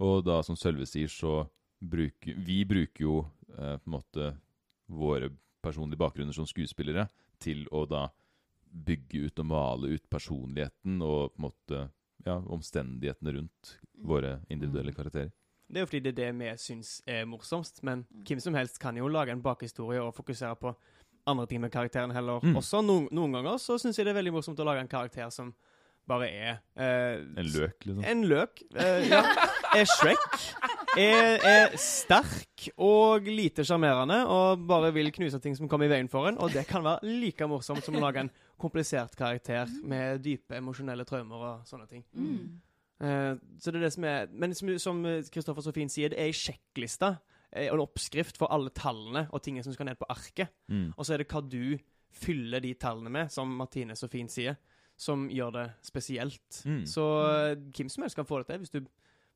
Og 0.01 0.23
da, 0.25 0.39
som 0.43 0.57
Sølve 0.57 0.87
sier, 0.89 1.07
så 1.11 1.43
bruker 1.83 2.35
Vi 2.39 2.63
bruker 2.65 3.03
jo 3.03 3.17
eh, 3.57 3.77
på 3.77 3.89
en 3.89 3.95
måte 3.97 4.31
våre 4.87 5.29
personlige 5.63 5.99
bakgrunner 5.99 6.35
som 6.35 6.47
skuespillere 6.47 7.07
til 7.39 7.67
å 7.71 7.85
da 7.87 8.07
bygge 8.73 9.27
ut 9.27 9.39
og 9.39 9.45
male 9.45 9.93
ut 9.95 10.09
personligheten 10.09 11.01
og 11.05 11.33
på 11.33 11.39
en 11.39 11.45
måte 11.45 11.81
ja, 12.25 12.39
omstendighetene 12.39 13.35
rundt 13.37 13.77
våre 13.93 14.39
individuelle 14.49 14.91
Mm. 14.91 14.95
karakterer. 14.95 15.31
Det 15.69 15.79
er 15.79 15.83
jo 15.83 15.85
fordi 15.85 15.99
det 15.99 16.11
er 16.11 16.31
det 16.33 16.39
vi 16.39 16.57
syns 16.57 17.01
er 17.07 17.25
morsomst, 17.25 17.83
men 17.83 18.05
hvem 18.11 18.39
som 18.39 18.53
helst 18.53 18.79
kan 18.79 18.95
jo 18.97 19.07
lage 19.07 19.31
en 19.31 19.41
bakhistorie 19.41 20.01
og 20.01 20.13
fokusere 20.15 20.55
på 20.55 20.75
andre 21.25 21.47
ting 21.47 21.61
med 21.61 21.71
karakteren 21.71 22.11
heller. 22.11 22.39
Mm. 22.43 22.55
Også 22.57 22.81
noen, 22.83 23.07
noen 23.11 23.31
ganger 23.31 23.57
så 23.57 23.77
syns 23.79 23.97
jeg 23.97 24.05
det 24.05 24.11
er 24.11 24.19
veldig 24.19 24.33
morsomt 24.33 24.59
å 24.59 24.67
lage 24.67 24.83
en 24.83 24.91
karakter 24.91 25.29
som 25.29 25.53
bare 26.07 26.27
er 26.29 26.57
eh, 26.75 27.21
En 27.39 27.47
løk, 27.53 27.85
liksom. 27.85 28.03
En 28.05 28.23
løk. 28.27 28.63
eh, 28.75 29.05
ja. 29.09 29.21
Er 29.75 29.85
Shrek. 29.89 30.39
Er, 30.99 31.39
er 31.47 31.77
sterk 31.81 32.67
og 32.77 33.25
lite 33.25 33.63
sjarmerende 33.65 34.19
og 34.29 34.65
bare 34.69 34.91
vil 34.93 35.09
knuse 35.15 35.39
ting 35.41 35.55
som 35.57 35.67
kommer 35.71 35.87
i 35.87 35.93
veien 35.95 36.09
for 36.11 36.27
en. 36.29 36.37
Og 36.37 36.51
det 36.53 36.67
kan 36.69 36.83
være 36.85 37.07
like 37.23 37.47
morsomt 37.49 37.83
som 37.85 37.95
å 37.97 38.03
lage 38.03 38.21
en 38.25 38.29
komplisert 38.61 39.15
karakter 39.17 39.71
med 39.83 40.21
dype 40.23 40.59
emosjonelle 40.59 41.05
traumer 41.09 41.47
og 41.49 41.65
sånne 41.69 41.87
ting. 41.89 42.03
Mm. 42.13 42.59
Eh, 43.03 43.31
så 43.59 43.71
det 43.73 43.79
er 43.81 43.87
det 43.87 43.93
som 43.95 44.03
er 44.05 44.27
Men 44.31 44.53
som- 44.53 44.77
som 44.79 45.03
Kristoffer 45.31 45.61
så 45.65 45.73
fint 45.73 45.91
sier, 45.91 46.09
det 46.09 46.19
er 46.19 46.25
ei 46.29 46.31
sjekkliste 46.31 47.17
eh, 47.51 47.67
en 47.73 47.79
oppskrift 47.81 48.37
for 48.37 48.47
alle 48.53 48.69
tallene 48.69 49.27
og 49.33 49.41
tingene 49.41 49.63
som 49.63 49.73
skal 49.73 49.85
ned 49.89 49.97
på 49.97 50.05
arket. 50.09 50.49
Mm. 50.69 50.93
Og 50.97 51.05
så 51.05 51.13
er 51.13 51.17
det 51.23 51.27
hva 51.33 51.41
du 51.49 51.77
fyller 52.13 52.61
de 52.61 52.75
tallene 52.75 53.09
med, 53.09 53.31
som 53.31 53.49
Martine 53.57 53.95
så 53.97 54.07
fint 54.07 54.29
sier, 54.29 54.55
som 54.99 55.25
gjør 55.31 55.55
det 55.55 55.67
spesielt. 55.85 56.63
Mm. 56.65 56.83
Så 56.89 57.05
eh, 57.27 57.55
hvem 57.75 57.89
som 57.91 58.05
helst 58.05 58.17
kan 58.19 58.27
få 58.27 58.41
det 58.41 58.51
til 58.51 58.61
hvis 58.63 58.73
du 58.73 58.83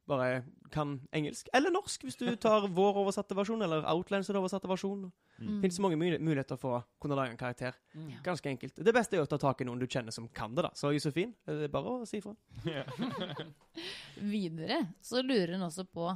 bare 0.08 0.43
kan 0.72 0.96
engelsk. 1.12 1.50
Eller 1.54 1.72
norsk, 1.74 2.06
hvis 2.08 2.17
du 2.20 2.28
tar 2.46 2.67
vår 2.72 3.02
oversatte 3.04 3.36
versjon, 3.38 3.62
eller 3.63 3.86
Outlands 3.91 4.30
oversatte 4.32 4.70
versjon. 4.70 5.08
Mm. 5.38 5.48
Det 5.48 5.58
finnes 5.65 5.80
mange 5.84 6.00
muligheter 6.00 6.60
for 6.60 6.80
å 6.80 6.84
kunne 7.02 7.17
lage 7.20 7.36
en 7.36 7.39
karakter. 7.39 7.76
Mm. 7.93 8.13
Ganske 8.26 8.52
enkelt. 8.54 8.80
Det 8.88 8.96
beste 8.96 9.17
er 9.17 9.26
å 9.26 9.30
ta 9.30 9.39
tak 9.41 9.62
i 9.62 9.67
noen 9.67 9.82
du 9.82 9.88
kjenner 9.88 10.15
som 10.15 10.30
kan 10.32 10.56
det, 10.56 10.65
da. 10.65 10.72
Så 10.78 10.93
Josefin, 10.96 11.36
det 11.46 11.67
er 11.67 11.74
bare 11.74 11.98
å 11.98 12.08
si 12.08 12.22
ifra. 12.22 12.34
Videre 14.36 14.82
så 15.04 15.22
lurer 15.26 15.58
hun 15.58 15.67
også 15.67 15.88
på 15.91 16.10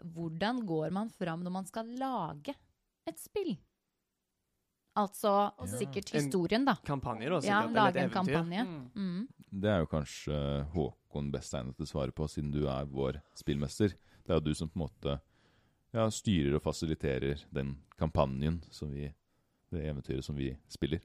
hvordan 0.00 0.62
går 0.64 0.92
man 0.96 1.10
fram 1.12 1.42
når 1.44 1.52
man 1.52 1.66
skal 1.68 1.88
lage 2.00 2.54
et 3.08 3.20
spill? 3.20 3.54
Altså 4.98 5.52
sikkert 5.70 6.10
historien, 6.16 6.64
da. 6.66 6.74
En 6.80 6.86
Kampanje, 6.86 7.28
da. 7.30 7.38
Ja, 7.46 7.60
sikkert, 7.62 7.76
lage 7.76 8.02
en 8.02 8.10
kampanje. 8.10 8.64
Mm. 8.66 8.80
Mm. 8.94 9.28
Det 9.62 9.70
er 9.70 9.82
jo 9.82 9.90
kanskje 9.90 10.40
Håkon 10.74 11.30
best 11.34 11.54
egnet 11.54 11.78
til 11.78 11.86
å 11.86 11.90
svare 11.90 12.14
på, 12.14 12.26
siden 12.30 12.50
du 12.54 12.64
er 12.70 12.88
vår 12.90 13.20
spillmester. 13.38 13.94
Det 14.24 14.34
er 14.34 14.40
jo 14.40 14.50
du 14.50 14.54
som 14.54 14.70
på 14.70 14.78
en 14.78 14.84
måte 14.84 15.16
ja, 15.94 16.06
styrer 16.10 16.58
og 16.58 16.64
fasiliterer 16.64 17.42
den 17.54 17.76
kampanjen 17.98 18.60
som 18.70 18.92
vi 18.94 19.10
Det 19.70 19.84
eventyret 19.86 20.26
som 20.26 20.34
vi 20.34 20.48
spiller. 20.66 20.98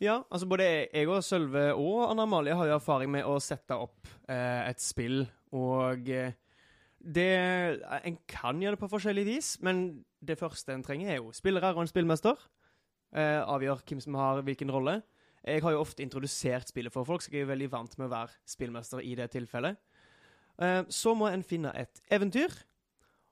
Ja, 0.00 0.22
altså 0.30 0.46
både 0.48 0.64
jeg 0.64 1.08
og 1.10 1.20
Sølve 1.20 1.74
og 1.74 2.06
Anna 2.06 2.24
Amalie 2.24 2.54
har 2.56 2.70
jo 2.70 2.76
erfaring 2.78 3.10
med 3.12 3.26
å 3.28 3.34
sette 3.42 3.76
opp 3.76 4.08
eh, 4.30 4.62
et 4.64 4.80
spill, 4.80 5.26
og 5.52 6.08
eh, 6.08 6.32
det 6.98 7.28
En 8.04 8.16
kan 8.26 8.62
gjøre 8.62 8.78
det 8.78 8.80
på 8.80 8.88
forskjellig 8.90 9.26
vis, 9.26 9.50
men 9.60 10.04
det 10.24 10.38
første 10.40 10.72
en 10.72 10.82
trenger, 10.82 11.10
er 11.10 11.20
jo 11.20 11.34
spillere 11.36 11.74
og 11.74 11.82
en 11.82 11.90
spillmester. 11.90 12.40
Eh, 13.16 13.40
avgjør 13.48 13.80
hvem 13.88 14.00
som 14.04 14.14
har 14.14 14.42
hvilken 14.44 14.70
rolle. 14.70 15.02
Jeg 15.46 15.62
har 15.62 15.72
jo 15.72 15.80
ofte 15.80 16.02
introdusert 16.04 16.68
spillet 16.68 16.92
for 16.92 17.04
folk, 17.08 17.22
så 17.22 17.30
jeg 17.32 17.42
er 17.46 17.52
veldig 17.54 17.70
vant 17.72 17.94
med 17.98 18.08
å 18.08 18.10
være 18.12 18.34
spillmester 18.44 19.00
i 19.00 19.14
det 19.16 19.30
tilfellet. 19.32 19.78
Eh, 20.60 20.82
så 20.92 21.14
må 21.16 21.30
en 21.32 21.42
finne 21.46 21.72
et 21.78 22.02
eventyr. 22.12 22.52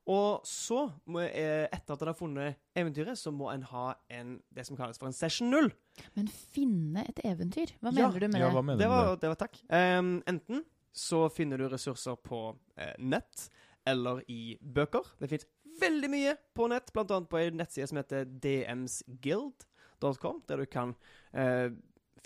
Og 0.08 0.40
så, 0.46 0.84
må, 1.10 1.18
eh, 1.26 1.66
etter 1.74 1.92
at 1.96 2.02
en 2.02 2.06
har 2.12 2.14
funnet 2.14 2.56
eventyret, 2.78 3.18
så 3.18 3.32
må 3.34 3.50
en 3.52 3.62
ha 3.62 3.88
en, 4.08 4.36
det 4.54 4.64
som 4.64 4.76
kalles 4.78 4.96
for 5.02 5.08
en 5.10 5.12
session 5.12 5.50
null. 5.50 5.72
Men 6.14 6.28
finne 6.28 7.02
et 7.08 7.18
eventyr? 7.26 7.72
Hva 7.82 7.90
Ja. 7.92 8.06
mener 8.08 8.20
du 8.20 8.28
med 8.28 8.40
Ja, 8.40 8.46
det? 8.46 8.54
hva 8.54 8.62
mener 8.64 8.78
Det 8.78 8.84
du 8.86 8.88
var, 8.88 9.04
med 9.10 9.20
det? 9.20 9.28
var 9.28 9.34
takk. 9.34 9.58
Ehm, 9.68 10.22
enten 10.28 10.64
så 10.94 11.28
finner 11.28 11.58
du 11.58 11.68
ressurser 11.68 12.16
på 12.22 12.56
eh, 12.78 12.94
nett 13.00 13.50
eller 13.84 14.22
i 14.28 14.56
bøker. 14.62 15.02
Det 15.18 15.28
fins 15.28 15.44
veldig 15.80 16.10
mye 16.12 16.36
på 16.56 16.68
nett, 16.72 16.92
annet 16.96 17.28
på 17.30 17.38
en 17.40 17.58
nettside 17.60 17.88
som 17.90 18.00
heter 18.00 18.24
dmsguild.com, 18.44 20.42
der 20.48 20.62
du 20.62 20.66
kan 20.70 20.94
eh, 21.32 21.70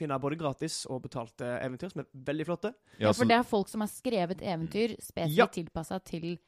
finne 0.01 0.19
både 0.23 0.39
gratis 0.41 0.83
og 0.91 1.03
betalte 1.05 1.49
eventyr, 1.61 1.93
som 1.93 2.05
er 2.05 2.09
veldig 2.31 2.47
flotte. 2.49 2.73
Ja, 3.01 3.13
for 3.17 3.29
det 3.29 3.37
er 3.41 3.49
folk 3.49 3.69
som 3.73 3.85
har 3.85 3.91
skrevet 3.93 4.41
eventyr 4.43 4.97
spesifikt 4.99 5.39
Ja. 5.39 5.47
tilpassa 5.53 5.99
til 6.05 6.39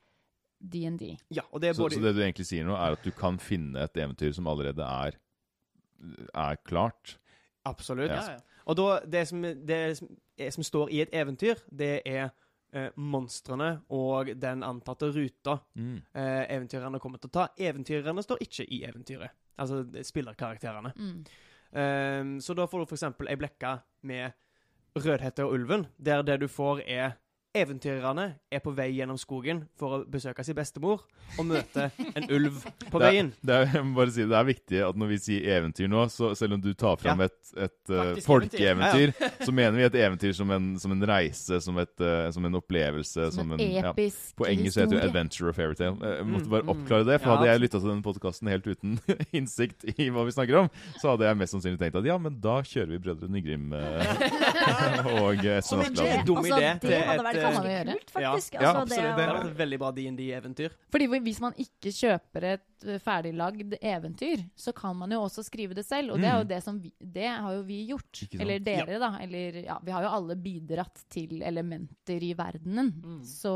DND. 0.63 1.17
Ja, 1.35 1.43
og 1.51 1.61
er 1.73 1.75
så, 1.75 1.89
så 1.91 2.01
det 2.01 2.15
du 2.15 2.23
egentlig 2.23 2.47
sier 2.47 2.65
nå, 2.67 2.77
er 2.79 2.95
at 2.97 3.05
du 3.05 3.11
kan 3.11 3.39
finne 3.43 3.83
et 3.83 3.97
eventyr 3.99 4.33
som 4.37 4.47
allerede 4.47 4.87
er, 4.87 5.19
er 6.35 6.61
klart? 6.65 7.19
Absolutt. 7.67 8.11
Ja, 8.11 8.37
ja. 8.37 8.39
Og 8.67 8.79
da, 8.79 9.01
det 9.07 9.27
som, 9.29 9.43
det 9.43 9.81
som, 9.99 10.09
som 10.55 10.67
står 10.67 10.93
i 10.95 11.01
et 11.03 11.15
eventyr, 11.19 11.59
det 11.71 12.01
er 12.07 12.31
eh, 12.73 12.91
monstrene 12.97 13.83
og 13.91 14.33
den 14.41 14.63
antatte 14.63 15.11
ruta 15.13 15.59
Mm. 15.77 16.03
eh, 16.15 16.47
eventyrerne 16.57 17.01
kommer 17.01 17.19
til 17.19 17.29
å 17.31 17.33
ta. 17.33 17.49
Eventyrerne 17.59 18.23
står 18.25 18.39
ikke 18.41 18.67
i 18.69 18.83
eventyret. 18.89 19.31
Altså 19.59 19.85
spillerkarakterene. 20.03 20.93
Mm. 20.97 21.25
Eh, 21.73 22.41
så 22.41 22.55
da 22.57 22.67
får 22.67 22.79
du 22.79 22.87
eksempel 22.97 23.29
ei 23.29 23.37
blekke 23.37 23.83
med 24.03 24.33
Rødhette 24.97 25.45
og 25.45 25.55
ulven, 25.55 25.87
der 25.99 26.23
det 26.23 26.41
du 26.41 26.49
får 26.49 26.83
er 26.87 27.15
Eventyrerne 27.53 28.25
er 28.49 28.63
på 28.65 28.71
vei 28.73 28.87
gjennom 28.97 29.19
skogen 29.21 29.59
for 29.77 29.93
å 29.93 29.97
besøke 30.09 30.41
sin 30.47 30.57
bestemor 30.57 31.03
og 31.37 31.45
møte 31.51 31.91
en 32.17 32.25
ulv 32.33 32.63
på 32.89 32.97
Det 32.97 33.05
er- 33.05 33.11
veien. 33.11 33.29
Det 33.45 33.53
er, 33.59 33.67
jeg 33.75 33.85
må 33.85 33.93
bare 33.99 34.13
si, 34.15 34.25
det 34.25 34.39
er 34.39 34.47
viktig 34.49 34.79
at 34.87 34.97
når 34.97 35.11
vi 35.11 35.19
sier 35.21 35.49
eventyr 35.59 35.91
nå, 35.93 36.07
så 36.09 36.31
selv 36.39 36.57
om 36.57 36.63
du 36.65 36.71
tar 36.73 36.97
fram 37.03 37.21
Ja. 37.21 37.27
et, 37.29 37.53
et 37.67 37.93
uh, 37.93 38.17
folkeeventyr, 38.25 39.13
ja, 39.13 39.29
ja. 39.29 39.31
så 39.47 39.53
mener 39.53 39.77
vi 39.77 39.85
et 39.85 39.99
eventyr 40.01 40.33
som 40.39 40.49
en, 40.57 40.71
som 40.81 40.95
en 40.97 41.05
reise, 41.13 41.61
som, 41.61 41.77
et, 41.83 41.93
uh, 42.01 42.31
som 42.33 42.49
en 42.49 42.57
opplevelse. 42.57 43.29
Som 43.37 43.53
en 43.53 43.61
ja. 43.61 43.85
episk 43.93 44.33
På 44.41 44.49
engelsk 44.49 44.81
heter 44.81 44.95
det 44.97 45.03
jo 45.03 45.11
adventure 45.11 45.53
og 45.53 45.59
fairytale. 45.61 46.13
Jeg 46.17 46.27
måtte 46.33 46.49
Mm, 46.49 46.51
bare 46.57 46.65
mm. 46.67 46.73
oppklare 46.73 47.05
det, 47.11 47.21
for 47.21 47.29
Ja, 47.29 47.37
hadde 47.37 47.51
jeg 47.53 47.61
lytta 47.67 47.79
til 47.83 47.91
denne 47.93 48.03
podkasten 48.09 48.49
helt 48.49 48.67
uten 48.73 48.97
innsikt 49.39 49.85
i 49.93 50.09
hva 50.09 50.25
vi 50.25 50.33
snakker 50.35 50.63
om, 50.65 50.73
så 51.03 51.13
hadde 51.13 51.29
jeg 51.29 51.41
mest 51.45 51.53
sannsynlig 51.59 51.81
tenkt 51.85 52.01
at 52.01 52.09
ja, 52.09 52.17
men 52.19 52.41
da 52.41 52.57
kjører 52.65 52.95
vi 52.97 53.03
Brødre 53.05 53.29
Nygrim 53.29 53.73
eh, 53.77 54.17
og 55.23 55.47
Som 55.67 55.83
ikke 55.85 56.07
er 56.07 56.25
dum 56.27 56.39
altså, 56.43 56.57
idé 56.59 56.69
det 56.73 56.81
til 56.83 56.95
hadde 56.99 57.15
et 57.15 57.25
vært 57.27 57.37
eh, 57.37 57.43
Kan 57.43 57.55
man 57.55 57.63
ganske 57.63 57.73
gjøre. 57.73 57.97
kult, 57.97 58.11
faktisk. 58.17 58.55
Ja, 58.55 58.61
altså, 58.69 58.83
Absolutt. 58.83 59.03
Det 59.03 59.25
hadde 59.27 59.39
vært 59.39 59.51
et 59.53 59.59
veldig 59.63 59.79
bra 59.83 59.91
D&D-eventyr. 59.97 60.77
Fordi 60.93 61.07
hvis 61.29 61.41
man 61.45 61.57
ikke 61.67 61.93
kjøper 61.97 62.47
et 62.53 62.87
eh, 62.87 62.99
ferdiglagd 63.03 63.77
eventyr, 63.81 64.45
så 64.59 64.73
kan 64.77 64.97
man 64.99 65.11
jo 65.15 65.21
også 65.27 65.45
skrive 65.47 65.75
det 65.79 65.85
selv. 65.87 66.13
Og 66.17 66.21
det 66.23 66.29
er 66.31 66.37
jo 66.39 66.43
Mm. 66.43 66.49
det 66.49 66.63
som 66.65 66.79
vi, 66.83 66.93
Det 66.99 67.29
har 67.29 67.53
jo 67.55 67.63
vi 67.63 67.81
gjort. 67.89 68.11
Ikke 68.23 68.33
sant? 68.39 68.43
Eller 68.43 68.59
dere, 68.59 68.99
da. 68.99 69.11
Eller 69.23 69.61
ja, 69.65 69.79
vi 69.83 69.91
har 69.95 70.03
jo 70.03 70.09
alle 70.19 70.37
bidratt 70.37 71.05
til 71.13 71.43
elementer 71.43 72.23
i 72.23 72.33
verdenen. 72.35 72.93
Mm. 73.03 73.21
Så 73.25 73.53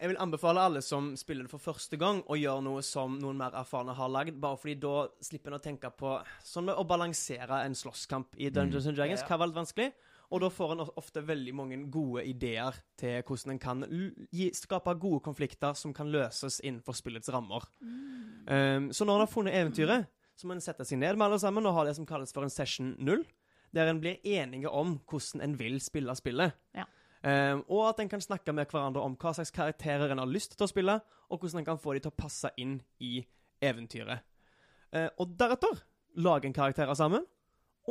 Jeg 0.00 0.08
vil 0.12 0.16
anbefale 0.20 0.60
alle 0.60 0.82
som 0.82 1.12
spiller 1.16 1.44
det 1.46 1.50
for 1.52 1.58
første 1.62 1.98
gang, 2.00 2.22
å 2.30 2.36
gjøre 2.38 2.62
noe 2.64 2.82
som 2.86 3.18
noen 3.20 3.36
mer 3.40 3.50
erfarne 3.58 3.94
har 3.96 4.08
lagd, 4.08 4.38
bare 4.40 4.56
fordi 4.60 4.76
da 4.80 5.08
slipper 5.22 5.52
en 5.52 5.58
å 5.58 5.62
tenke 5.62 5.90
på 5.90 6.16
Sånn 6.44 6.64
med 6.68 6.74
å 6.78 6.84
balansere 6.86 7.64
en 7.64 7.74
slåsskamp 7.74 8.36
i 8.38 8.48
Dungeons 8.50 8.86
and 8.86 8.96
Dragons 8.96 9.22
Hva 9.26 9.38
var 9.38 9.46
litt 9.50 9.56
vanskelig. 9.56 9.92
Og 10.30 10.42
da 10.44 10.50
får 10.52 10.72
en 10.72 10.84
ofte 10.86 11.22
veldig 11.26 11.52
mange 11.58 11.78
gode 11.90 12.22
ideer 12.30 12.76
til 13.00 13.18
hvordan 13.26 13.56
en 13.56 13.62
kan 13.62 13.82
gi, 14.30 14.46
skape 14.54 14.94
gode 15.02 15.24
konflikter 15.26 15.74
som 15.74 15.94
kan 15.94 16.10
løses 16.12 16.60
innenfor 16.62 16.94
spillets 16.94 17.32
rammer. 17.34 17.66
Um, 18.46 18.90
så 18.94 19.04
når 19.04 19.16
en 19.16 19.24
har 19.24 19.32
funnet 19.32 19.58
eventyret, 19.58 20.06
så 20.38 20.46
må 20.46 20.54
en 20.54 20.62
sette 20.64 20.86
seg 20.86 21.00
ned 21.02 21.18
med 21.18 21.26
alle 21.26 21.40
sammen 21.42 21.66
og 21.66 21.74
ha 21.76 21.84
det 21.88 21.96
som 21.98 22.06
kalles 22.08 22.32
for 22.32 22.46
en 22.46 22.52
session 22.52 22.94
null, 23.02 23.26
der 23.74 23.90
en 23.90 24.00
blir 24.02 24.22
enige 24.26 24.70
om 24.70 24.96
hvordan 25.10 25.42
en 25.44 25.58
vil 25.58 25.80
spille 25.82 26.14
spillet. 26.18 26.54
Ja. 26.78 26.86
Um, 27.20 27.66
og 27.68 27.90
at 27.90 28.00
en 28.00 28.08
kan 28.08 28.22
snakke 28.24 28.54
med 28.56 28.70
hverandre 28.70 29.02
om 29.04 29.18
hva 29.20 29.34
slags 29.36 29.52
karakterer 29.52 30.14
en 30.14 30.22
har 30.22 30.30
lyst 30.30 30.54
til 30.56 30.64
å 30.64 30.70
spille, 30.70 30.96
og 31.28 31.42
hvordan 31.42 31.60
en 31.60 31.68
kan 31.72 31.82
få 31.82 31.98
dem 31.98 32.06
til 32.06 32.14
å 32.14 32.20
passe 32.22 32.54
inn 32.56 32.78
i 33.02 33.18
eventyret. 33.60 34.22
Uh, 34.94 35.10
og 35.20 35.34
deretter 35.38 35.82
lage 36.22 36.48
en 36.48 36.56
karakterer 36.56 36.96
sammen, 36.98 37.26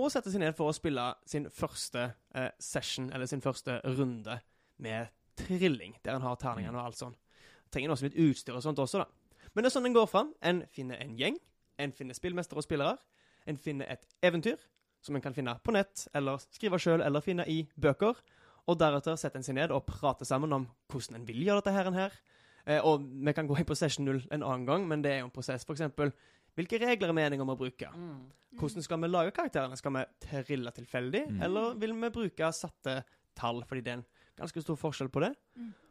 og 0.05 0.11
sette 0.13 0.31
seg 0.31 0.41
ned 0.43 0.55
for 0.57 0.69
å 0.69 0.75
spille 0.75 1.05
sin 1.29 1.47
første 1.53 2.11
eh, 2.35 2.51
session, 2.61 3.09
eller 3.13 3.29
sin 3.29 3.43
første 3.43 3.79
runde 3.85 4.39
med 4.79 5.11
trilling, 5.39 5.95
der 6.05 6.17
en 6.17 6.25
har 6.25 6.39
terningene 6.39 6.77
og 6.77 6.89
alt 6.89 6.99
sånn. 6.99 7.15
Trenger 7.73 7.93
også 7.93 8.09
litt 8.09 8.19
utstyr 8.19 8.57
og 8.57 8.65
sånt 8.65 8.81
også, 8.81 9.03
da. 9.03 9.45
Men 9.53 9.63
det 9.63 9.69
er 9.69 9.75
sånn 9.75 9.89
en 9.89 9.95
går 9.95 10.09
fram. 10.09 10.33
En 10.45 10.63
finner 10.73 10.99
en 11.03 11.15
gjeng. 11.19 11.37
En 11.79 11.93
finner 11.95 12.17
spillmestere 12.17 12.61
og 12.61 12.65
spillere. 12.65 12.97
En 13.49 13.57
finner 13.57 13.89
et 13.93 14.03
eventyr, 14.25 14.59
som 15.01 15.15
en 15.15 15.23
kan 15.23 15.35
finne 15.35 15.55
på 15.63 15.73
nett, 15.73 16.05
eller 16.17 16.41
skrive 16.43 16.79
sjøl, 16.81 17.01
eller 17.05 17.23
finne 17.23 17.45
i 17.49 17.61
bøker. 17.79 18.19
Og 18.69 18.77
deretter 18.77 19.17
setter 19.17 19.39
en 19.39 19.47
seg 19.47 19.57
ned 19.57 19.73
og 19.73 19.87
prater 19.87 20.27
sammen 20.27 20.53
om 20.53 20.67
hvordan 20.91 21.21
en 21.21 21.27
vil 21.29 21.41
gjøre 21.47 21.63
dette 21.63 21.73
her. 21.73 21.91
her. 21.95 22.19
Eh, 22.65 22.81
og 22.85 23.05
vi 23.05 23.33
kan 23.33 23.47
gå 23.49 23.57
inn 23.57 23.69
på 23.69 23.77
session 23.77 24.05
0 24.05 24.21
en 24.29 24.43
annen 24.43 24.67
gang, 24.67 24.85
men 24.87 25.01
det 25.03 25.13
er 25.13 25.23
jo 25.23 25.29
en 25.29 25.33
prosess. 25.33 25.65
For 25.65 25.77
eksempel, 25.77 26.13
hvilke 26.59 26.79
regler 26.83 27.09
er 27.13 27.17
meningen 27.21 27.45
om 27.47 27.55
å 27.55 27.57
bruke? 27.59 27.89
Mm. 27.95 28.19
Hvordan 28.59 28.83
skal 28.85 28.99
vi 29.03 29.07
lage 29.11 29.31
karakterene? 29.35 29.77
Skal 29.79 29.93
vi 29.95 30.05
trille 30.27 30.71
tilfeldig, 30.75 31.25
Mm. 31.29 31.43
eller 31.45 31.73
vil 31.79 31.93
vi 31.93 32.09
bruke 32.09 32.51
satte 32.53 33.03
tall? 33.35 33.63
Fordi 33.63 33.81
det 33.85 33.91
er 33.93 33.99
en 34.01 34.05
ganske 34.39 34.61
stor 34.63 34.75
forskjell 34.79 35.09
på 35.11 35.19
det. 35.19 35.33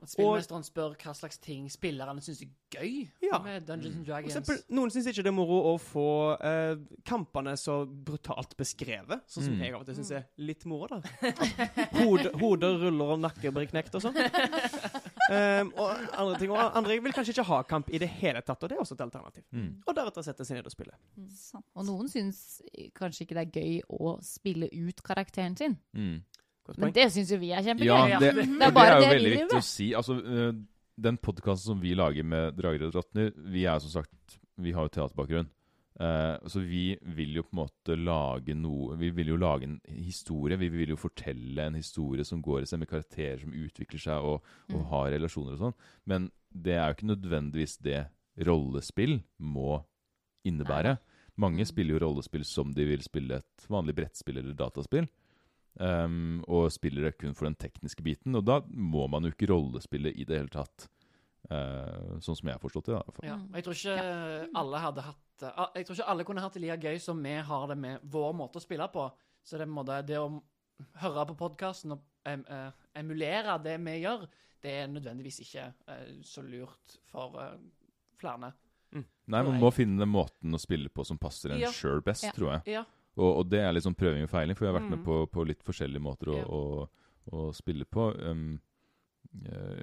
At 0.02 0.09
spillmesteren 0.09 0.64
spør 0.64 0.94
hva 0.96 1.12
slags 1.14 1.37
ting 1.38 1.66
spillerne 1.68 2.22
syns 2.24 2.40
er 2.42 2.48
gøy 2.72 3.09
Ja. 3.22 3.38
med 3.44 3.66
Dungeons 3.66 3.96
and 3.96 4.07
Dragons. 4.07 4.35
eksempel, 4.35 4.62
noen 4.70 4.88
syns 4.90 5.07
ikke 5.07 5.22
det 5.22 5.26
er 5.26 5.37
moro 5.37 5.59
å 5.74 5.78
få 5.78 6.40
eh, 6.40 6.76
kampene 7.04 7.52
så 7.61 7.85
brutalt 7.87 8.57
beskrevet, 8.57 9.20
sånn 9.28 9.44
som 9.44 9.52
Mm. 9.54 9.61
jeg 9.61 9.74
av 9.74 9.81
og 9.81 9.87
til 9.87 9.94
syns 9.96 10.11
er 10.12 10.24
litt 10.38 10.64
moro. 10.64 10.88
da. 10.88 11.00
Hode, 12.00 12.33
hoder 12.40 12.78
ruller 12.81 13.12
og 13.12 13.20
nakker 13.20 13.52
blir 13.52 13.68
knekt 13.68 13.94
og 13.94 14.02
sånn. 14.02 14.14
Um, 15.29 15.73
og 15.77 15.91
andre 16.17 16.38
ting. 16.41 16.53
Og 16.55 16.77
andre 16.79 16.97
vil 17.05 17.12
kanskje 17.12 17.35
ikke 17.35 17.47
ha 17.51 17.59
kamp 17.69 17.91
i 17.93 17.99
det 18.01 18.09
hele 18.21 18.41
tatt, 18.41 18.62
og 18.62 18.71
det 18.71 18.77
er 18.79 18.81
også 18.81 18.97
et 18.97 19.05
alternativ. 19.05 19.45
Mm. 19.53 19.69
Og 19.85 19.97
deretter 19.99 20.25
sette 20.25 20.47
seg 20.49 20.57
ned 20.59 20.71
og 20.71 20.73
spille. 20.73 20.95
Mm. 21.19 21.29
Og 21.77 21.87
noen 21.88 22.09
syns 22.12 22.41
kanskje 22.97 23.27
ikke 23.27 23.37
det 23.38 23.45
er 23.45 23.61
gøy 23.61 23.79
å 23.99 24.14
spille 24.25 24.71
ut 24.73 25.03
karakteren 25.05 25.57
sin. 25.59 25.77
Mm. 25.93 26.19
Men 26.77 26.93
det 26.97 27.07
syns 27.14 27.31
jo 27.33 27.38
vi 27.41 27.53
er 27.57 27.64
kjempegøy. 27.64 27.88
Ja, 27.93 28.01
Ja. 28.09 28.19
det, 28.21 28.35
Det 28.45 28.67
er 28.67 28.75
bare 28.77 28.97
det 28.97 28.97
er 28.97 28.99
jo 28.99 29.05
det 29.05 29.14
veldig 29.17 29.37
viktig 29.37 29.61
å 29.61 29.64
si. 29.64 29.93
Altså, 29.97 30.19
øh, 30.21 30.53
den 31.09 31.17
podkasten 31.19 31.73
som 31.75 31.81
vi 31.81 31.95
lager 31.95 32.25
med 32.25 32.57
Drager 32.59 32.88
og 32.88 32.93
drottner, 32.97 33.33
vi 33.37 33.64
er 33.64 33.79
som 33.85 34.03
sagt 34.03 34.38
Vi 34.59 34.73
har 34.75 34.88
jo 34.88 34.88
teaterbakgrunn. 34.88 35.47
Eh, 35.99 36.37
så 36.47 36.61
vi 36.63 36.97
vil 37.03 37.35
jo 37.35 37.43
på 37.43 37.57
en 37.57 37.59
måte 37.65 37.97
lage 37.99 38.55
noe 38.55 38.95
Vi 39.01 39.09
vil 39.11 39.33
jo 39.33 39.37
lage 39.37 39.65
en 39.67 39.81
historie. 39.91 40.57
Vi 40.57 40.69
vil 40.71 40.93
jo 40.95 40.97
fortelle 40.97 41.59
en 41.67 41.75
historie 41.75 42.23
som 42.25 42.41
går 42.43 42.63
i 42.63 42.67
seg, 42.71 42.79
med 42.79 42.89
karakterer 42.89 43.41
som 43.43 43.51
utvikler 43.53 43.99
seg 44.01 44.23
og, 44.23 44.43
og 44.71 44.79
Mm. 44.79 44.87
har 44.93 45.11
relasjoner 45.11 45.53
og 45.53 45.59
sånn. 45.59 45.75
Men 46.07 46.31
det 46.55 46.75
er 46.77 46.87
jo 46.87 46.95
ikke 46.95 47.17
nødvendigvis 47.17 47.79
det 47.83 48.07
rollespill 48.47 49.23
må 49.41 49.85
innebære. 50.47 50.99
Mange 51.37 51.61
Mm. 51.63 51.67
spiller 51.67 51.99
jo 51.99 52.07
rollespill 52.07 52.45
som 52.45 52.73
de 52.73 52.85
vil 52.87 53.01
spille 53.03 53.37
et 53.43 53.67
vanlig 53.69 53.95
brettspill 53.97 54.39
eller 54.39 54.55
dataspill. 54.55 55.09
Um, 55.81 56.45
og 56.49 56.73
spiller 56.73 57.03
det 57.07 57.19
kun 57.19 57.35
for 57.35 57.45
den 57.47 57.55
tekniske 57.55 58.03
biten. 58.03 58.35
Og 58.35 58.45
da 58.45 58.61
må 58.63 59.09
man 59.09 59.23
jo 59.23 59.31
ikke 59.31 59.49
rollespille 59.51 60.11
i 60.17 60.25
det 60.25 60.37
hele 60.39 60.49
tatt. 60.49 60.89
Eh, 61.51 62.18
sånn 62.20 62.37
som 62.37 62.48
jeg 62.51 62.57
har 62.59 62.61
forstått 62.61 62.90
det. 62.90 62.94
da, 62.94 63.01
i 63.01 63.07
hvert 63.09 63.16
fall. 63.16 63.29
Ja. 63.29 63.38
Jeg 63.55 63.64
tror 63.64 63.79
ikke 63.79 64.59
alle 64.61 64.79
hadde 64.83 65.05
hatt 65.07 65.44
uh, 65.46 65.68
Jeg 65.79 65.87
tror 65.87 65.96
ikke 65.96 66.09
alle 66.12 66.24
kunne 66.29 66.40
hatt 66.44 66.53
det 66.59 66.62
like 66.62 66.79
gøy 66.83 66.98
som 67.01 67.22
vi 67.24 67.35
har 67.51 67.66
det 67.70 67.77
med 67.79 68.01
vår 68.03 68.33
måte 68.37 68.59
å 68.61 68.64
spille 68.64 68.88
på. 68.92 69.07
Så 69.46 69.57
det, 69.61 69.68
måte, 69.70 70.03
det 70.05 70.18
å 70.20 70.42
høre 71.01 71.24
på 71.31 71.37
podkasten 71.38 71.94
og 71.94 72.03
um, 72.29 72.44
uh, 72.51 72.70
emulere 72.98 73.57
det 73.64 73.79
vi 73.81 73.94
gjør, 74.03 74.27
det 74.61 74.74
er 74.83 74.88
nødvendigvis 74.90 75.40
ikke 75.44 75.68
så 76.27 76.42
lurt 76.42 76.96
for 77.07 77.38
flere. 78.18 78.53
Nei, 78.92 79.42
Man 79.44 79.61
må 79.61 79.70
finne 79.72 80.01
den 80.01 80.11
måten 80.11 80.53
å 80.57 80.59
spille 80.61 80.88
på 80.90 81.05
som 81.07 81.18
passer 81.20 81.53
en 81.55 81.61
Ja. 81.61 81.70
sjøl 81.70 82.01
best, 82.03 82.24
Ja. 82.24 82.33
tror 82.33 82.53
jeg. 82.57 82.72
Ja. 82.74 82.85
Og, 83.16 83.38
og 83.38 83.48
det 83.51 83.61
er 83.61 83.72
litt 83.72 83.85
sånn 83.85 83.94
prøving 83.96 84.24
og 84.24 84.31
feiling, 84.31 84.57
for 84.57 84.66
jeg 84.66 84.72
har 84.74 84.81
vært 84.81 84.90
med 84.90 84.98
Mm. 84.98 85.05
på, 85.05 85.27
på 85.31 85.46
litt 85.46 85.62
forskjellige 85.62 86.03
måter 86.03 86.33
å, 86.33 86.37
Ja. 86.37 86.44
å, 86.44 86.88
å 87.33 87.55
spille 87.55 87.85
på. 87.85 88.09
Um, 88.27 88.61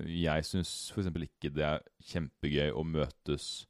jeg 0.10 0.44
syns 0.48 0.72
f.eks. 0.94 1.08
ikke 1.26 1.52
det 1.54 1.64
er 1.68 1.84
kjempegøy 2.12 2.72
å 2.74 2.84
møtes 2.84 3.66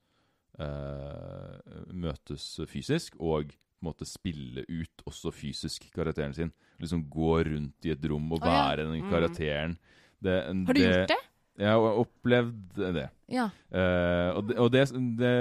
uh, 0.60 1.60
Møtes 1.94 2.46
fysisk 2.72 3.16
og 3.20 3.52
på 3.52 3.84
en 3.84 3.90
måte 3.92 4.08
spille 4.08 4.64
ut 4.72 5.04
også 5.06 5.30
fysisk 5.36 5.90
karakteren 5.94 6.34
sin. 6.34 6.52
Liksom 6.82 7.04
gå 7.12 7.34
rundt 7.46 7.86
i 7.86 7.92
et 7.94 8.06
rom 8.10 8.32
og 8.34 8.40
Å, 8.42 8.48
ja. 8.48 8.54
være 8.72 8.86
den 8.88 9.04
Mm. 9.04 9.12
karakteren. 9.12 9.76
Det, 10.24 10.38
Har 10.48 10.74
du 10.74 10.80
gjort 10.82 11.12
det? 11.12 11.20
Jeg 11.60 11.68
har 11.72 12.00
opplevd 12.02 12.80
det. 12.96 13.10
Ja. 13.32 13.46
Uh, 13.72 14.32
og 14.40 14.48
det, 14.48 14.58
og 14.60 14.72
det, 14.72 14.82
det 15.20 15.34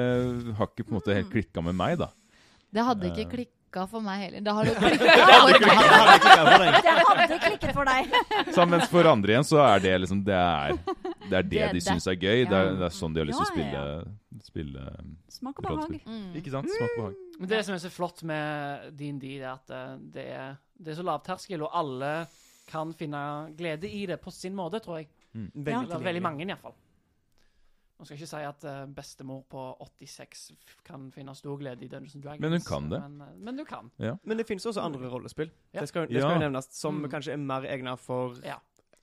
har 0.58 0.66
ikke 0.68 0.84
på 0.84 0.92
en 0.92 0.98
måte 1.00 1.14
helt 1.16 1.30
klikka 1.32 1.62
med 1.64 1.74
meg, 1.78 1.96
da. 1.98 2.10
Det 2.74 2.84
hadde 2.84 3.08
ikke 3.10 3.24
Eh. 3.24 3.30
Klikka 3.74 3.86
for 3.90 4.04
meg 4.04 4.20
heller. 4.22 4.40
Det 4.46 4.52
har 4.54 4.64
Det 4.64 4.74
klikka 4.78 5.14
hadde 5.34 5.54
for 5.54 5.58
klikket 5.58 6.44
for 6.44 6.64
deg. 6.64 6.80
Det 6.84 6.94
hadde 7.08 7.38
klikket 7.44 7.72
for 7.74 7.90
deg. 7.90 8.54
Så 8.54 8.66
mens 8.70 8.86
for 8.92 9.08
andre 9.10 9.34
igjen 9.34 9.46
så 9.48 9.58
er 9.64 9.82
det 9.84 9.94
liksom 10.04 10.20
Det 10.26 10.34
er 10.38 10.76
det, 10.78 11.38
er 11.38 11.42
det, 11.42 11.42
Det- 11.50 11.72
de 11.74 11.80
syns 11.88 12.06
er 12.10 12.16
gøy. 12.20 12.44
Det 12.48 12.56
er, 12.60 12.70
det 12.78 12.86
er 12.88 12.94
sånn 12.94 13.14
de 13.16 13.20
har 13.22 13.28
lyst 13.30 13.40
til 13.40 13.48
å 13.48 13.52
spille, 13.52 13.82
ja, 13.82 14.44
spille, 14.44 14.86
Smak 15.34 15.58
og 15.58 15.66
behag. 15.66 15.98
Mm. 16.06 16.30
Ikke 16.38 16.52
sant? 16.54 16.70
Smak 16.70 16.94
og 16.94 17.00
behag. 17.02 17.14
Men 17.40 17.48
det 17.50 17.64
som 17.66 17.74
er 17.74 17.82
så 17.82 17.90
flott 17.90 18.22
med 18.22 18.90
DND, 18.98 19.24
er 19.40 19.48
at 19.56 19.70
eh, 19.74 19.96
det 20.14 20.26
er, 20.30 20.54
det 20.78 20.92
er 20.94 20.98
så 21.00 21.04
lavterskel, 21.08 21.64
og 21.66 21.74
alle 21.74 22.12
kan 22.70 22.92
finne 22.96 23.50
glede 23.58 23.90
i 23.90 24.04
det 24.06 24.20
på 24.22 24.30
sin 24.32 24.54
måte, 24.56 24.78
tror 24.84 25.00
jeg. 25.02 25.08
Veldig 25.34 25.50
Eller 25.58 25.74
veldig 25.74 25.98
tilgjengelig. 25.98 26.22
mange, 26.22 26.46
iallfall. 26.46 26.76
Nå 27.98 28.04
skal 28.04 28.16
jeg 28.16 28.22
ikke 28.24 28.30
si 28.30 28.42
at 28.44 28.64
eh, 28.64 28.86
bestemor 28.90 29.44
på 29.48 29.60
86 30.02 30.52
kan 30.84 31.10
finne 31.14 31.34
stor 31.38 31.56
glede 31.60 31.84
i 31.84 31.88
Dungeons 31.88 32.14
and 32.16 32.24
Dragons. 32.24 32.40
Men 32.40 32.52
hun 32.52 32.60
kan 32.66 32.88
det. 32.90 33.00
Men, 33.00 33.20
eh, 33.22 33.34
men 33.38 33.56
du 33.56 33.64
kan. 33.64 33.90
Men 34.24 34.36
det 34.36 34.46
finnes 34.48 34.66
også 34.66 34.82
andre 34.82 35.08
rollespill 35.08 35.50
Ja. 35.72 35.80
det 35.80 35.88
skal, 35.88 36.06
det 36.08 36.20
skal 36.20 36.40
Ja. 36.40 36.48
nevnes, 36.48 36.72
som 36.74 37.00
Mm. 37.02 37.08
kanskje 37.10 37.32
er 37.32 37.36
mer 37.36 37.62
egnet 37.62 37.98
for 37.98 38.34
Ja. 38.42 38.56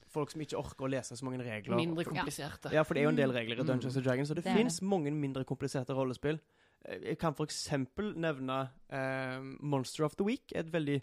folk 0.10 0.30
som 0.32 0.42
ikke 0.42 0.58
orker 0.58 0.86
å 0.86 0.90
lese 0.90 1.16
så 1.16 1.24
mange 1.24 1.40
regler. 1.40 1.76
Mindre 1.76 2.04
kompliserte. 2.04 2.72
Ja, 2.74 2.84
for 2.84 2.94
det 2.96 3.02
er 3.02 3.04
jo 3.04 3.10
en 3.10 3.16
del 3.16 3.32
regler 3.32 3.56
i 3.60 3.64
Mm. 3.64 3.68
Dungeons 3.68 3.96
and 3.96 4.06
Dragons, 4.06 4.30
og 4.30 4.36
det 4.36 4.44
Det 4.44 4.54
finnes 4.58 4.80
finnes 4.80 4.82
mange 4.82 5.12
mindre 5.12 5.46
kompliserte 5.46 5.94
rollespill. 5.96 6.40
Eh, 6.86 7.00
Jeg 7.00 7.18
kan 7.20 7.34
for 7.34 7.46
eksempel 7.46 8.14
nevne 8.18 8.70
eh, 8.90 9.40
Monster 9.62 10.04
of 10.04 10.16
the 10.18 10.24
Week. 10.26 10.52
Et 10.54 10.66
veldig 10.70 11.02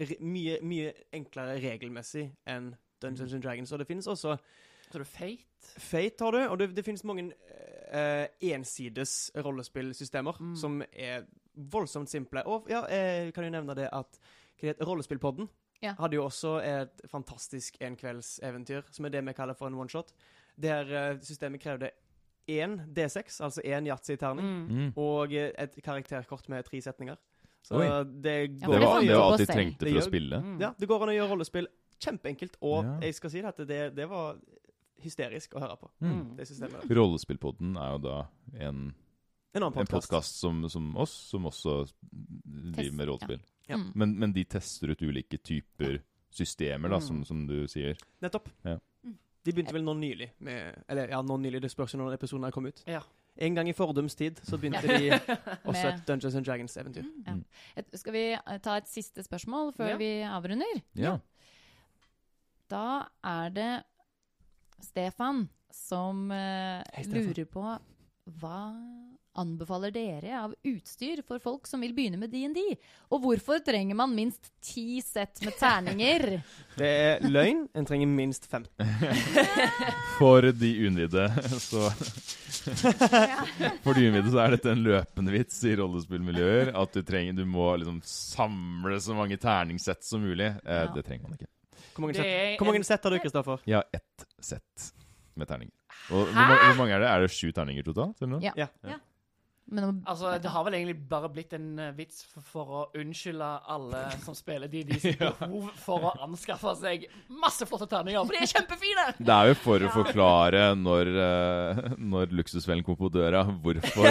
re- 0.00 0.20
mye, 0.20 0.58
mye 0.62 0.92
enklere 1.12 1.60
regelmessig 1.60 2.32
enn 2.46 2.74
Dungeons 3.00 3.32
and 3.34 3.42
Dragons. 3.42 3.70
Og 3.72 3.78
det 3.78 3.86
finnes 3.86 4.06
også 4.08 4.36
Så 4.90 4.94
er 4.94 5.04
det 5.04 5.06
Fate. 5.78 6.24
Har 6.24 6.32
du, 6.32 6.38
og 6.48 6.58
det, 6.58 6.70
det 6.76 6.84
finnes 6.84 7.04
mange 7.04 7.32
uh, 7.92 8.26
ensides 8.40 9.30
rollespillsystemer 9.36 10.36
Mm. 10.40 10.56
som 10.56 10.82
er 10.92 11.24
voldsomt 11.56 12.08
simple. 12.10 12.42
Og 12.46 12.66
ja, 12.70 12.84
jeg 12.88 13.34
kan 13.34 13.44
jo 13.44 13.50
nevne 13.50 13.74
det 13.74 13.88
at 13.92 14.18
det 14.60 14.76
Rollespillpodden 14.86 15.48
Ja. 15.82 15.94
hadde 15.98 16.14
jo 16.16 16.24
også 16.24 16.58
et 16.62 17.00
fantastisk 17.10 17.76
enkveldseventyr, 17.80 18.82
som 18.92 19.04
er 19.04 19.08
det 19.10 19.24
vi 19.26 19.32
kaller 19.32 19.54
for 19.54 19.66
en 19.66 19.74
one-shot, 19.74 20.12
der 20.60 20.84
eh, 21.12 21.18
systemet 21.22 21.60
krevde 21.60 21.90
én 22.50 22.80
D6, 22.94 23.40
altså 23.42 23.60
én 23.64 23.86
yatzy-terning, 23.88 24.44
Mm. 24.44 24.68
Mm. 24.76 24.92
og 24.96 25.32
eh, 25.32 25.52
et 25.58 25.78
karakterkort 25.82 26.48
med 26.48 26.64
tre 26.64 26.80
setninger. 26.82 27.16
Så 27.62 27.74
Oi. 27.76 27.86
det 28.22 28.60
går 28.60 28.66
for 28.66 28.72
Det 28.72 28.80
var 28.80 29.00
det 29.00 29.16
alltid 29.16 29.46
selv. 29.46 29.56
trengte 29.56 29.90
for 29.92 29.98
å 30.00 30.04
spille. 30.08 30.40
Mm. 30.42 30.60
Ja, 30.60 30.72
det 30.78 30.88
går 30.88 31.02
an 31.02 31.08
å 31.08 31.16
gjøre 31.16 31.30
rollespill 31.30 31.66
kjempeenkelt, 32.00 32.56
og 32.62 32.84
Ja. 32.84 32.98
jeg 33.00 33.14
skal 33.14 33.30
si 33.30 33.40
det 33.40 33.48
at 33.48 33.56
det, 33.68 33.94
det 33.96 34.08
var 34.08 34.36
hysterisk 35.02 35.54
å 35.54 35.60
høre 35.60 35.76
på, 35.80 35.90
Mm. 36.00 36.36
det 36.36 36.46
systemet. 36.48 36.84
Rollespillpodden 36.90 37.76
er 37.76 37.92
jo 37.92 37.98
da 37.98 38.16
en, 38.58 38.94
En 39.54 39.62
en 39.62 39.72
podkast. 39.72 40.38
som, 40.40 40.68
som 40.68 40.96
oss, 40.96 41.10
som 41.30 41.44
også 41.46 41.92
driver 42.12 42.92
med 42.96 43.08
rollespill. 43.08 43.40
Ja. 43.68 43.76
Ja. 43.76 43.84
Men, 43.94 44.18
men 44.18 44.32
de 44.32 44.44
tester 44.44 44.90
ut 44.90 45.02
ulike 45.02 45.38
typer 45.38 46.00
systemer, 46.30 46.88
da, 46.88 46.96
Mm. 46.98 47.06
som, 47.06 47.24
som 47.24 47.46
du 47.46 47.66
sier. 47.68 47.96
Nettopp. 48.22 48.48
Ja. 48.64 48.78
Mm. 49.04 49.16
De 49.44 49.52
begynte 49.52 49.72
vel 49.72 49.82
nå 49.84 49.94
nylig 49.96 50.30
med 50.40 50.84
Eller 50.88 51.08
ja, 51.08 51.20
nå 51.22 51.36
nylig, 51.40 51.60
det 51.62 51.70
spørs 51.70 51.94
når 51.96 52.14
episoden 52.14 52.44
her 52.44 52.50
kom 52.52 52.66
ut. 52.66 52.82
Ja. 52.86 53.00
En 53.38 53.54
gang 53.54 53.68
i 53.68 53.72
fordums 53.72 54.14
tid 54.14 54.36
så 54.44 54.58
begynte 54.58 54.82
de 54.86 55.10
også 55.70 55.86
et 55.94 56.02
Dungeons 56.06 56.34
and 56.34 56.44
Dragons-eventyr. 56.44 57.04
Ja. 57.26 57.32
Mm. 57.32 57.44
Skal 57.94 58.12
vi 58.12 58.24
eh, 58.34 58.58
ta 58.58 58.76
et 58.76 58.88
siste 58.90 59.22
spørsmål 59.22 59.72
før 59.76 59.88
Ja. 59.88 59.96
vi 59.96 60.10
avrunder? 60.26 60.82
Ja. 60.94 61.18
Da 62.70 63.06
er 63.24 63.48
det 63.54 63.70
Stefan 64.86 65.46
som 65.74 66.26
uh, 66.30 66.80
Hei, 66.94 67.04
Stefan. 67.06 67.30
lurer 67.30 67.46
på 67.50 67.64
hva 68.40 68.58
anbefaler 69.40 69.92
dere 69.94 70.34
av 70.42 70.52
utstyr 70.66 71.20
for 71.26 71.38
folk 71.40 71.68
som 71.70 71.80
vil 71.84 71.92
begynne 71.96 72.18
med 72.20 72.32
DND? 72.34 72.58
Og 73.14 73.22
hvorfor 73.22 73.62
trenger 73.64 73.96
man 73.96 74.12
minst 74.14 74.50
ti 74.62 74.98
sett 75.02 75.38
med 75.46 75.54
terninger? 75.58 76.24
Det 76.80 76.90
er 76.90 77.24
løgn. 77.30 77.62
En 77.78 77.86
trenger 77.88 78.10
minst 78.10 78.46
15. 78.50 78.68
For 80.18 80.50
de 80.52 80.70
uinnvidde, 80.82 81.24
så 81.62 81.86
For 83.84 83.94
de 83.96 84.04
uinnvidde 84.08 84.32
så 84.34 84.42
er 84.44 84.54
dette 84.56 84.72
en 84.74 84.82
løpende 84.84 85.32
vits 85.34 85.62
i 85.68 85.76
rollespillmiljøer. 85.80 86.72
At 86.76 86.94
du 86.98 87.00
trenger 87.06 87.38
Du 87.40 87.44
må 87.48 87.70
liksom 87.80 88.00
samle 88.06 88.98
så 89.00 89.16
mange 89.16 89.38
terningssett 89.40 90.04
som 90.06 90.26
mulig. 90.26 90.50
Eh, 90.64 90.84
Ja. 90.84 90.90
Det 90.94 91.06
trenger 91.06 91.28
man 91.28 91.38
ikke. 91.38 91.50
Hvor 92.00 92.08
mange 92.08 92.24
er 92.24 92.56
hvor 92.58 92.66
mange 92.70 92.80
en- 92.80 92.88
sett 92.88 93.04
har 93.04 93.10
du, 93.14 93.18
Kristoffer? 93.22 93.60
Jeg 93.68 93.76
har 93.76 93.86
ett 93.94 94.24
sett 94.40 94.92
med 95.36 95.46
terninger. 95.50 95.74
Og 96.10 96.26
hvor, 96.26 96.32
hvor 96.32 96.76
mange 96.80 96.94
er 96.96 97.02
det? 97.04 97.08
Er 97.12 97.20
det 97.26 97.30
sju 97.30 97.52
terninger 97.52 97.84
totalt? 97.86 98.16
Eller 98.22 98.32
noe? 98.38 98.40
Ja. 98.42 98.66
Ja. 98.84 98.98
Men 99.70 99.84
om- 99.86 99.98
Altså, 100.10 100.32
Det 100.42 100.50
har 100.50 100.64
vel 100.66 100.74
egentlig 100.74 100.96
bare 101.08 101.28
blitt 101.30 101.52
en 101.54 101.78
eh, 101.78 101.92
vits 101.94 102.24
for, 102.26 102.42
for 102.42 102.72
å 102.74 102.80
unnskylde 102.98 103.48
alle 103.70 104.00
som 104.24 104.34
spiller 104.34 104.66
De 104.72 104.82
sitt 104.98 105.18
behov 105.40 105.68
for 105.78 106.08
å 106.08 106.12
anskaffe 106.26 106.72
seg 106.80 107.04
masse 107.30 107.66
flotte 107.70 107.86
terninger, 107.92 108.24
for 108.26 108.34
de 108.34 108.42
er 108.42 108.50
kjempefine! 108.56 109.04
Det 109.20 109.36
er 109.36 109.52
jo 109.52 109.58
for 109.62 109.86
å 109.86 109.92
forklare 109.94 110.64
når, 110.78 111.12
eh, 111.26 111.82
når 112.02 112.34
luksusfellen 112.40 112.82
kommer 112.86 113.04
på 113.06 113.12
døra, 113.20 113.44
hvorfor, 113.62 114.10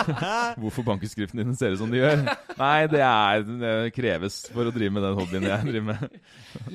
hvorfor 0.60 0.86
bankeskriftene 0.90 1.44
dine 1.44 1.56
ser 1.58 1.76
ut 1.76 1.80
som 1.84 1.92
de 1.92 2.02
gjør. 2.02 2.24
Nei, 2.58 2.76
det, 2.90 3.02
er, 3.06 3.46
det 3.62 3.74
kreves 3.96 4.42
for 4.52 4.66
å 4.68 4.74
drive 4.74 4.96
med 4.98 5.06
den 5.06 5.18
hobbyen 5.20 5.46
jeg 5.52 5.70
driver 5.70 5.88
med. 5.92 6.20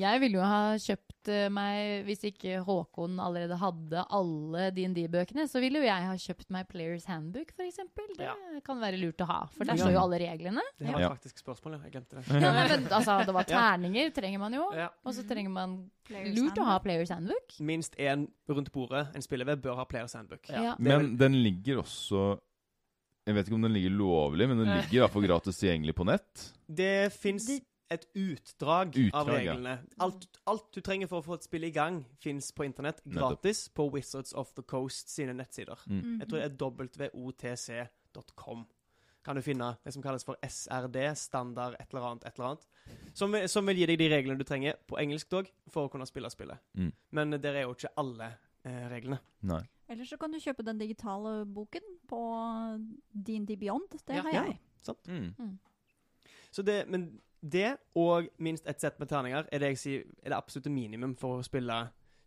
Jeg 0.00 0.22
ville 0.24 0.40
jo 0.40 0.46
ha 0.46 0.62
kjøpt 0.80 1.11
eh, 1.28 1.48
meg 1.52 2.04
Hvis 2.06 2.24
ikke 2.24 2.62
Håkon 2.64 3.18
allerede 3.20 3.56
hadde 3.60 4.04
alle 4.10 4.70
DND-bøkene, 4.74 5.44
så 5.48 5.60
ville 5.60 5.78
jo 5.78 5.86
jeg 5.86 6.06
ha 6.08 6.14
kjøpt 6.14 6.50
meg 6.50 6.68
Players 6.68 7.04
Handbook, 7.06 7.52
f.eks. 7.56 7.76
Det 8.16 8.18
Ja. 8.26 8.34
kan 8.64 8.80
være 8.80 8.98
lurt 9.00 9.18
å 9.22 9.26
ha, 9.26 9.46
for 9.46 9.64
der 9.64 9.74
Ja. 9.76 9.84
står 9.84 9.92
jo 9.92 9.98
alle 10.00 10.18
reglene. 10.18 10.60
Det 10.78 10.92
var 10.92 11.00
Ja. 11.00 11.08
faktisk 11.10 11.38
spørsmål. 11.44 11.80
Jeg 11.84 11.92
glemte 11.92 12.16
det. 12.16 12.26
Ja, 12.42 12.52
men 12.52 12.86
altså, 12.90 13.24
det 13.26 13.34
var 13.34 13.44
terninger, 13.56 14.10
trenger 14.12 14.38
man 14.38 14.52
jo. 14.52 14.70
Ja. 14.74 14.88
Og 15.04 15.14
så 15.14 15.26
trenger 15.26 15.50
man 15.50 15.90
Players 16.04 16.36
lurt 16.38 16.58
å 16.58 16.64
ha. 16.64 16.78
Players 16.78 17.10
Handbook. 17.10 17.58
Minst 17.60 17.94
én 17.98 18.28
rundt 18.48 18.72
bordet 18.72 19.14
en 19.14 19.22
spiller 19.22 19.44
ved, 19.46 19.62
bør 19.62 19.76
ha 19.76 19.84
Players 19.84 20.12
Handbook. 20.14 20.48
Ja. 20.48 20.62
Ja. 20.62 20.74
Men 20.78 21.16
den 21.16 21.32
ligger 21.42 21.82
også 21.82 22.38
Jeg 23.24 23.36
vet 23.36 23.46
ikke 23.46 23.54
om 23.54 23.62
den 23.62 23.72
ligger 23.72 23.90
lovlig, 23.94 24.48
men 24.48 24.58
den 24.58 24.66
ligger 24.66 24.96
i 24.96 24.98
hvert 25.06 25.12
fall 25.12 25.22
gratis 25.22 25.56
tilgjengelig 25.60 25.94
på 25.94 26.04
nett. 26.04 26.48
Det 26.66 27.12
fins 27.12 27.46
et 27.94 28.06
utdrag, 28.18 28.96
av 29.12 29.26
Utdrag, 29.28 29.44
ja. 29.44 29.52
reglene. 29.54 29.74
Alt, 29.98 30.26
alt 30.46 30.68
du 30.74 30.80
trenger 30.80 31.06
for 31.10 31.20
å 31.22 31.26
få 31.26 31.34
et 31.38 31.44
spill 31.46 31.64
i 31.64 31.70
gang, 31.74 32.02
fins 32.22 32.50
på 32.56 32.64
internett 32.66 33.02
gratis 33.04 33.66
på 33.68 33.88
Wizards 33.94 34.32
of 34.34 34.52
the 34.54 34.62
Coast 34.62 35.08
sine 35.12 35.34
nettsider. 35.36 35.78
Mm. 35.88 36.20
Jeg 36.20 36.28
tror 36.28 36.38
det 36.38 37.08
er 37.08 37.16
wotc.com. 37.16 38.64
Kan 39.22 39.36
du 39.38 39.42
finne 39.46 39.68
det 39.84 39.92
som 39.94 40.02
kalles 40.02 40.24
for 40.26 40.34
SRD, 40.42 40.96
standard 41.16 41.76
et 41.78 41.92
eller 41.92 42.06
annet, 42.08 42.24
et 42.26 42.38
eller 42.38 42.48
annet. 42.48 42.64
Som, 43.14 43.36
som 43.46 43.66
vil 43.70 43.78
gi 43.78 43.86
deg 43.92 44.00
de 44.00 44.08
reglene 44.10 44.38
du 44.40 44.44
trenger, 44.48 44.74
på 44.90 44.98
engelsk 44.98 45.30
dog, 45.30 45.50
for 45.70 45.86
å 45.86 45.92
kunne 45.92 46.08
spille 46.10 46.30
spillet. 46.32 46.58
Mm. 46.74 46.88
Men 47.14 47.36
der 47.38 47.60
er 47.60 47.68
jo 47.68 47.76
ikke 47.76 47.92
alle 48.02 48.32
eh, 48.66 48.88
reglene. 48.90 49.20
Nei. 49.46 49.60
Eller 49.92 50.08
så 50.08 50.16
kan 50.18 50.32
du 50.32 50.40
kjøpe 50.42 50.64
den 50.66 50.80
digitale 50.80 51.44
boken 51.46 51.86
på 52.10 52.18
DND 53.12 53.54
Beyond. 53.60 53.94
Det 54.06 54.16
Ja. 54.16 54.22
har 54.26 54.32
Ja. 54.32 54.44
jeg. 54.48 54.58
Mm. 55.38 55.58
Så 56.50 56.62
det, 56.66 56.88
men 56.88 57.20
det, 57.42 57.76
og 57.98 58.28
minst 58.38 58.66
ett 58.70 58.80
sett 58.80 58.98
med 59.02 59.10
terninger, 59.10 59.48
er 59.50 59.58
det 59.58 59.72
jeg 59.74 59.82
sier 59.82 60.04
er 60.22 60.30
det 60.30 60.38
absolutte 60.38 60.70
minimum 60.70 61.16
for 61.18 61.40
å 61.40 61.46
spille 61.46 61.82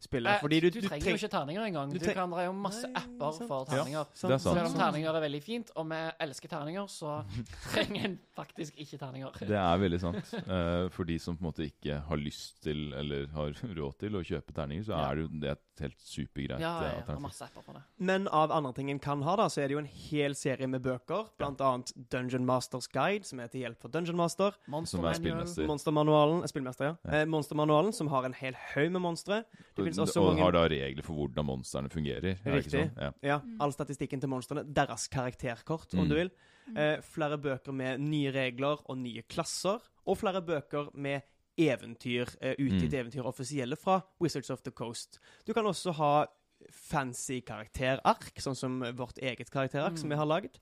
spillet. 0.06 0.36
Eh, 0.36 0.41
Fordi 0.41 0.60
du, 0.60 0.69
du, 0.69 0.80
du 0.82 0.88
trenger 0.88 1.10
jo 1.13 1.19
ikke 1.19 1.30
terninger 1.32 1.65
engang. 1.65 1.93
Du 1.93 1.99
Du 1.99 2.08
kan, 2.13 2.32
det 2.32 2.43
er 2.43 2.47
jo 2.49 2.56
masse 2.58 2.88
Nei, 2.89 3.01
apper 3.01 3.38
sant. 3.38 3.49
for 3.49 3.69
terninger. 3.69 3.99
Ja, 3.99 4.06
sant. 4.13 4.43
Selv 4.43 4.69
om 4.69 4.78
terninger 4.78 5.17
er 5.17 5.25
veldig 5.25 5.41
fint, 5.43 5.71
og 5.75 5.88
vi 5.91 6.01
elsker 6.25 6.51
terninger, 6.51 6.88
så 6.91 7.17
trenger 7.73 8.10
en 8.10 8.17
faktisk 8.38 8.82
ikke 8.86 8.99
terninger. 9.01 9.39
Det 9.41 9.60
er 9.62 9.84
veldig 9.86 10.01
sant. 10.04 10.34
Eh, 10.41 10.89
for 10.95 11.10
de 11.10 11.19
som 11.21 11.38
på 11.38 11.45
en 11.45 11.49
måte 11.49 11.69
ikke 11.69 12.01
har 12.10 12.21
lyst 12.21 12.62
til, 12.65 12.88
eller 12.93 13.30
har 13.36 13.56
råd 13.80 13.99
til, 14.04 14.19
å 14.19 14.25
kjøpe 14.25 14.56
terninger, 14.56 14.88
så 14.89 14.99
er 14.99 15.15
det 15.15 15.25
jo 15.28 15.32
det 15.45 15.56
et 15.56 15.64
helt 15.80 16.00
supergreit 16.00 16.60
Ja, 16.60 16.82
ja, 16.82 16.84
ja, 16.84 16.90
det 16.90 16.98
alternativ. 17.02 17.22
masse 17.22 17.42
apper 17.46 17.62
for 17.66 17.74
det. 17.74 17.82
Men 18.00 18.28
av 18.28 18.52
andre 18.52 18.74
ting 18.74 18.90
en 18.92 19.00
kan 19.00 19.22
ha, 19.24 19.36
da, 19.36 19.48
så 19.48 19.62
er 19.62 19.68
det 19.68 19.72
jo 19.76 19.80
en 19.80 19.86
hel 19.86 20.36
serie 20.36 20.68
med 20.68 20.82
bøker. 20.82 21.30
Blant 21.38 21.60
annet 21.62 21.92
Dungeon 22.10 22.46
Masters 22.46 22.88
Guide, 22.88 23.26
som 23.26 23.40
er 23.40 23.48
til 23.48 23.62
hjelp 23.62 23.80
for 23.82 23.90
Dungeon 23.90 24.16
Master. 24.16 24.52
Monster 24.68 24.98
Som 24.98 25.06
er 25.06 25.14
spillmester. 25.14 25.68
Monstermanualen, 25.68 26.44
eh, 26.44 26.48
spillmester, 26.48 26.86
ja. 26.86 26.96
Ja. 27.06 27.22
Eh, 27.22 27.26
Monstermanualen, 27.26 27.94
som 27.94 28.08
har 28.08 28.24
en 28.26 28.34
hel 28.34 28.54
haug 28.76 28.92
med 28.92 29.02
monstre. 29.02 29.44
Og, 29.78 29.86
mange 29.86 30.42
har 30.42 30.52
da 30.52 30.68
regler 30.68 31.04
for 31.04 31.14
hvordan 31.16 31.46
monstrene 31.46 31.90
fungerer. 31.90 32.38
er 32.46 32.56
Riktig. 32.60 32.72
sånn? 32.72 32.92
Ja. 32.98 33.12
Ja, 33.22 33.42
all 33.60 33.72
statistikken 33.72 34.20
til 34.22 34.30
monstrene. 34.30 34.64
Deres 34.74 35.08
karakterkort, 35.10 35.94
om 35.94 36.06
Mm. 36.06 36.10
du 36.10 36.16
vil. 36.16 36.32
Eh, 36.76 36.98
flere 37.02 37.38
bøker 37.38 37.72
med 37.74 38.00
nye 38.00 38.32
regler 38.32 38.78
og 38.90 38.98
nye 38.98 39.22
klasser. 39.24 39.80
Og 40.08 40.18
flere 40.18 40.42
bøker 40.42 40.90
med 40.96 41.22
eventyr, 41.58 42.28
uh, 42.41 42.54
utgitt 42.60 42.91
Mm. 42.91 43.00
eventyr 43.00 43.26
offisielle 43.26 43.76
fra 43.78 44.02
Wizards 44.22 44.50
of 44.50 44.62
the 44.63 44.72
Coast. 44.72 45.20
Du 45.46 45.54
kan 45.54 45.65
også 45.65 45.91
ha 45.94 46.26
fancy 46.72 47.41
karakterark, 47.41 48.34
sånn 48.39 48.56
som 48.56 48.80
vårt 48.96 49.18
eget 49.22 49.50
karakterark 49.52 49.91
Mm. 49.94 49.98
som 49.98 50.10
vi 50.10 50.15
har 50.15 50.26
laget. 50.26 50.60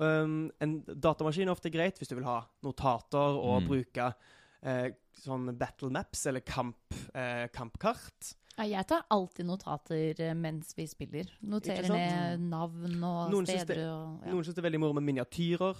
Um, 0.00 0.50
en 0.60 0.82
datamaskin 0.82 1.48
er 1.48 1.52
ofte 1.54 1.70
greit 1.72 1.98
hvis 1.98 2.08
du 2.08 2.14
vil 2.14 2.24
ha 2.24 2.42
notater 2.62 3.18
og 3.18 3.62
Mm. 3.62 3.68
bruke 3.68 4.14
uh, 4.64 4.88
sånn 5.20 5.56
battle 5.56 5.90
maps 5.90 6.26
eller 6.26 6.40
kamp, 6.40 6.76
uh, 7.14 7.46
kampkart. 7.48 8.34
Ja, 8.58 8.64
jeg 8.64 8.86
tar 8.88 9.04
alltid 9.10 9.46
notater 9.46 10.34
mens 10.34 10.74
vi 10.76 10.84
spiller. 10.86 11.26
Noterer 11.44 11.88
ned 11.88 12.40
navn 12.40 13.02
og 13.04 13.30
Noen 13.30 13.46
steder. 13.46 13.64
steder 13.64 13.74
det- 13.74 13.86
og 13.88 14.20
ja. 14.26 14.32
Noen 14.32 14.44
syns 14.44 14.54
det 14.54 14.64
er 14.64 14.70
veldig 14.70 14.80
moro 14.80 14.92
med 14.94 15.04
miniatyrer. 15.14 15.76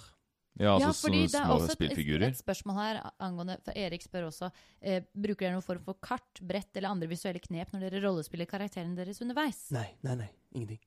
Ja, 0.59 0.75
altså 0.75 0.89
ja, 0.89 0.93
fordi 0.99 1.21
det 1.27 1.39
er 1.39 1.45
små 1.47 1.55
også 1.57 1.71
et, 1.71 1.77
spillfigurer. 1.79 2.27
et 2.29 2.39
spørsmål 2.41 2.79
her 2.83 3.01
angående 3.23 3.57
For 3.65 3.79
Erik 3.79 4.03
spør 4.05 4.27
også 4.29 4.51
eh, 4.83 5.03
Bruker 5.15 5.47
dere 5.47 5.55
noen 5.57 5.67
form 5.67 5.83
for 5.87 5.99
kart, 6.03 6.43
brett 6.43 6.77
eller 6.77 6.91
andre 6.93 7.09
visuelle 7.11 7.41
knep 7.45 7.73
når 7.75 7.87
dere 7.89 8.03
rollespiller 8.05 8.49
karakterene 8.51 8.97
deres 8.99 9.23
underveis? 9.25 9.65
Nei, 9.75 9.87
nei, 10.07 10.17
nei. 10.25 10.31
Ingenting. 10.59 10.81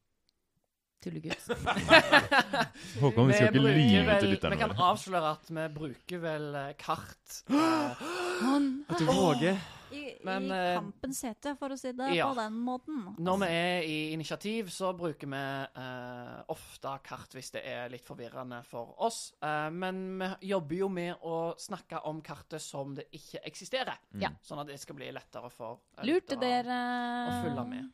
Tullegutt. 1.01 1.47
Håkon, 3.01 3.27
vi 3.31 3.33
skal 3.33 3.47
ikke 3.49 3.61
lyve 3.65 4.17
til 4.21 4.35
Vi 4.53 4.57
kan 4.61 4.73
avsløre 4.77 5.31
at 5.33 5.47
vi 5.49 5.63
bruker 5.73 6.21
vel 6.21 6.49
eh, 6.59 6.73
kart. 6.77 7.39
eh, 7.49 8.03
Han 8.43 8.67
At 8.89 8.99
du 9.01 9.07
våger. 9.09 9.57
Men, 10.27 10.47
I 10.47 10.57
eh, 10.57 10.75
kampens 10.77 11.21
hete, 11.27 11.53
for 11.59 11.73
å 11.73 11.77
si 11.79 11.91
det 11.97 12.09
ja. 12.15 12.27
på 12.29 12.37
den 12.37 12.57
måten. 12.65 12.99
Når 13.21 13.39
vi 13.43 13.49
er 13.55 13.87
i 13.87 13.97
initiativ, 14.15 14.69
så 14.73 14.91
bruker 14.97 15.29
vi 15.31 15.41
eh, 15.83 16.35
ofte 16.53 16.93
kart 17.05 17.35
hvis 17.37 17.53
det 17.55 17.63
er 17.67 17.91
litt 17.93 18.05
forvirrende 18.05 18.61
for 18.67 18.93
oss. 19.07 19.21
Eh, 19.41 19.69
men 19.73 20.03
vi 20.21 20.51
jobber 20.51 20.79
jo 20.81 20.91
med 20.93 21.25
å 21.27 21.39
snakke 21.61 22.03
om 22.09 22.21
kartet 22.25 22.63
som 22.63 22.95
det 22.97 23.07
ikke 23.17 23.43
eksisterer. 23.51 23.99
Mm. 24.13 24.37
Sånn 24.45 24.63
at 24.63 24.71
det 24.71 24.79
skal 24.81 24.99
bli 24.99 25.11
lettere 25.15 25.51
for 25.53 25.81
eh, 25.97 26.05
Lurte 26.09 26.39
dere 26.41 26.79
å 27.27 27.35
følge 27.45 27.67
med. 27.71 27.91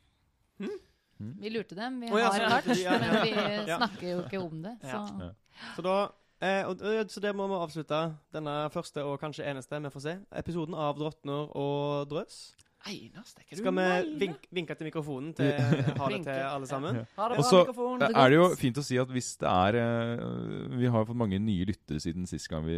Vi 1.18 1.50
lurte 1.50 1.76
dem. 1.76 2.00
Vi 2.04 2.12
oh, 2.12 2.20
ja, 2.22 2.30
har 2.30 2.60
kart, 2.60 2.72
ja, 2.78 2.94
ja. 2.94 2.98
men 3.02 3.24
vi 3.26 3.74
snakker 3.74 4.08
jo 4.12 4.24
ikke 4.26 4.42
om 4.42 4.62
det. 4.62 4.78
Så. 4.84 5.02
Ja. 5.18 5.30
Så 5.74 5.86
da 5.86 5.98
eh, 6.42 6.64
og, 6.68 6.82
og, 6.82 7.10
Så 7.10 7.24
det 7.24 7.34
må 7.36 7.48
vi 7.48 7.58
avslutte 7.58 8.02
denne 8.34 8.56
første 8.74 9.04
og 9.04 9.20
kanskje 9.22 9.48
eneste, 9.50 9.82
vi 9.84 9.90
får 9.94 10.06
se, 10.06 10.16
episoden 10.36 10.76
av 10.76 10.98
'Drottner 10.98 11.52
og 11.56 12.08
drøs'. 12.12 12.54
du 12.88 13.56
Skal 13.58 13.74
vi 13.74 14.18
vink, 14.20 14.46
vinke 14.54 14.76
til 14.78 14.88
mikrofonen 14.88 15.34
til 15.36 15.52
ha 15.52 16.08
det 16.10 16.24
til 16.24 16.30
alle 16.32 16.68
sammen? 16.68 16.96
Ha 17.18 17.30
det 17.30 17.38
Og 17.38 17.44
bra, 17.44 17.50
så 17.50 17.60
mikrofon. 17.66 18.02
er 18.02 18.30
det 18.30 18.38
jo 18.38 18.46
fint 18.56 18.78
å 18.78 18.84
si 18.86 18.98
at 19.02 19.08
hvis 19.12 19.32
det 19.42 19.50
er 19.50 19.76
eh, 19.82 20.78
Vi 20.78 20.86
har 20.88 21.00
jo 21.04 21.10
fått 21.10 21.20
mange 21.20 21.40
nye 21.40 21.66
lyttere 21.66 22.00
siden 22.00 22.28
sist 22.30 22.48
gang 22.48 22.64
vi 22.66 22.78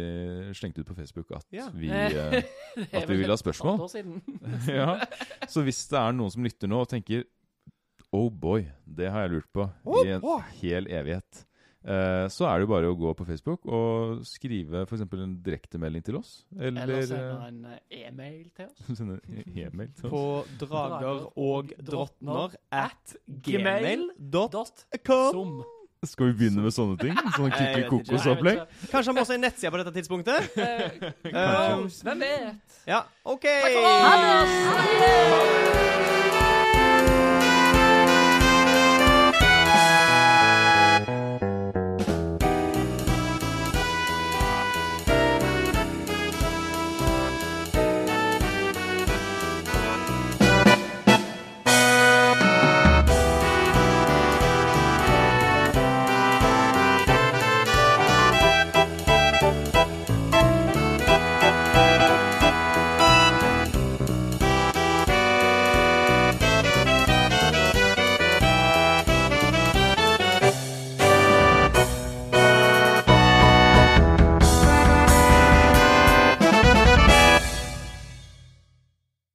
slengte 0.56 0.80
ut 0.80 0.86
på 0.88 0.96
Facebook 0.98 1.30
at 1.36 1.44
Ja. 1.52 1.68
vi 1.74 1.90
eh, 1.92 2.42
at 2.92 3.08
vi 3.08 3.16
ville 3.16 3.30
ha 3.30 3.36
spørsmål. 3.36 3.86
ja. 4.80 4.96
Så 5.46 5.62
hvis 5.62 5.86
det 5.88 5.98
er 6.00 6.12
noen 6.16 6.30
som 6.32 6.42
lytter 6.44 6.70
nå 6.70 6.80
og 6.80 6.88
tenker 6.88 7.24
Oh 8.12 8.30
boy, 8.30 8.64
det 8.86 9.10
har 9.12 9.28
jeg 9.28 9.36
lurt 9.36 9.52
på 9.54 9.68
i 10.02 10.08
en 10.16 10.24
Oh, 10.24 10.42
hel 10.62 10.88
evighet. 10.90 11.44
Eh, 11.84 12.26
så 12.32 12.46
er 12.48 12.54
det 12.58 12.66
jo 12.66 12.70
bare 12.72 12.90
å 12.92 12.96
gå 12.98 13.14
på 13.18 13.26
Facebook 13.28 13.66
og 13.66 14.20
skrive 14.28 14.84
f.eks. 14.86 15.02
en 15.06 15.42
direktemelding 15.44 16.04
til 16.06 16.20
oss. 16.20 16.30
Eller, 16.58 16.82
Eller 16.84 17.02
sende 17.08 17.26
eh, 17.30 17.46
en 17.48 17.58
eh, 17.72 18.06
e-mail 18.06 18.46
til 18.56 18.64
oss. 18.68 18.78
sende 18.98 19.18
en 19.24 19.58
e-mail 19.66 19.90
til 19.96 20.04
oss. 20.06 20.14
På 20.14 20.22
drager 20.62 21.18
og 21.40 21.74
drottner 21.90 22.56
at 22.70 23.16
gmail.com. 23.48 24.80
Skal 26.08 26.30
vi 26.30 26.36
begynne 26.38 26.62
med 26.64 26.72
sånne 26.72 26.96
ting? 26.96 27.12
Sånn 27.36 27.52
Kikki. 27.52 27.82
Kokos-opplegg? 27.90 28.62
Kanskje 28.88 29.10
han 29.10 29.18
må 29.18 29.24
også 29.26 29.34
ha 29.34 29.36
en 29.36 29.44
nettside 29.44 29.72
på 29.74 29.80
dette 29.82 29.92
tidspunktet? 29.98 30.38
Hvem 30.56 32.24
vet? 32.24 32.80
ja, 32.88 33.04
OK! 33.28 33.44
Takk 33.44 33.76
for 33.76 33.84
oss! 33.90 34.56
Ha 34.70 34.88
det! 35.04 36.19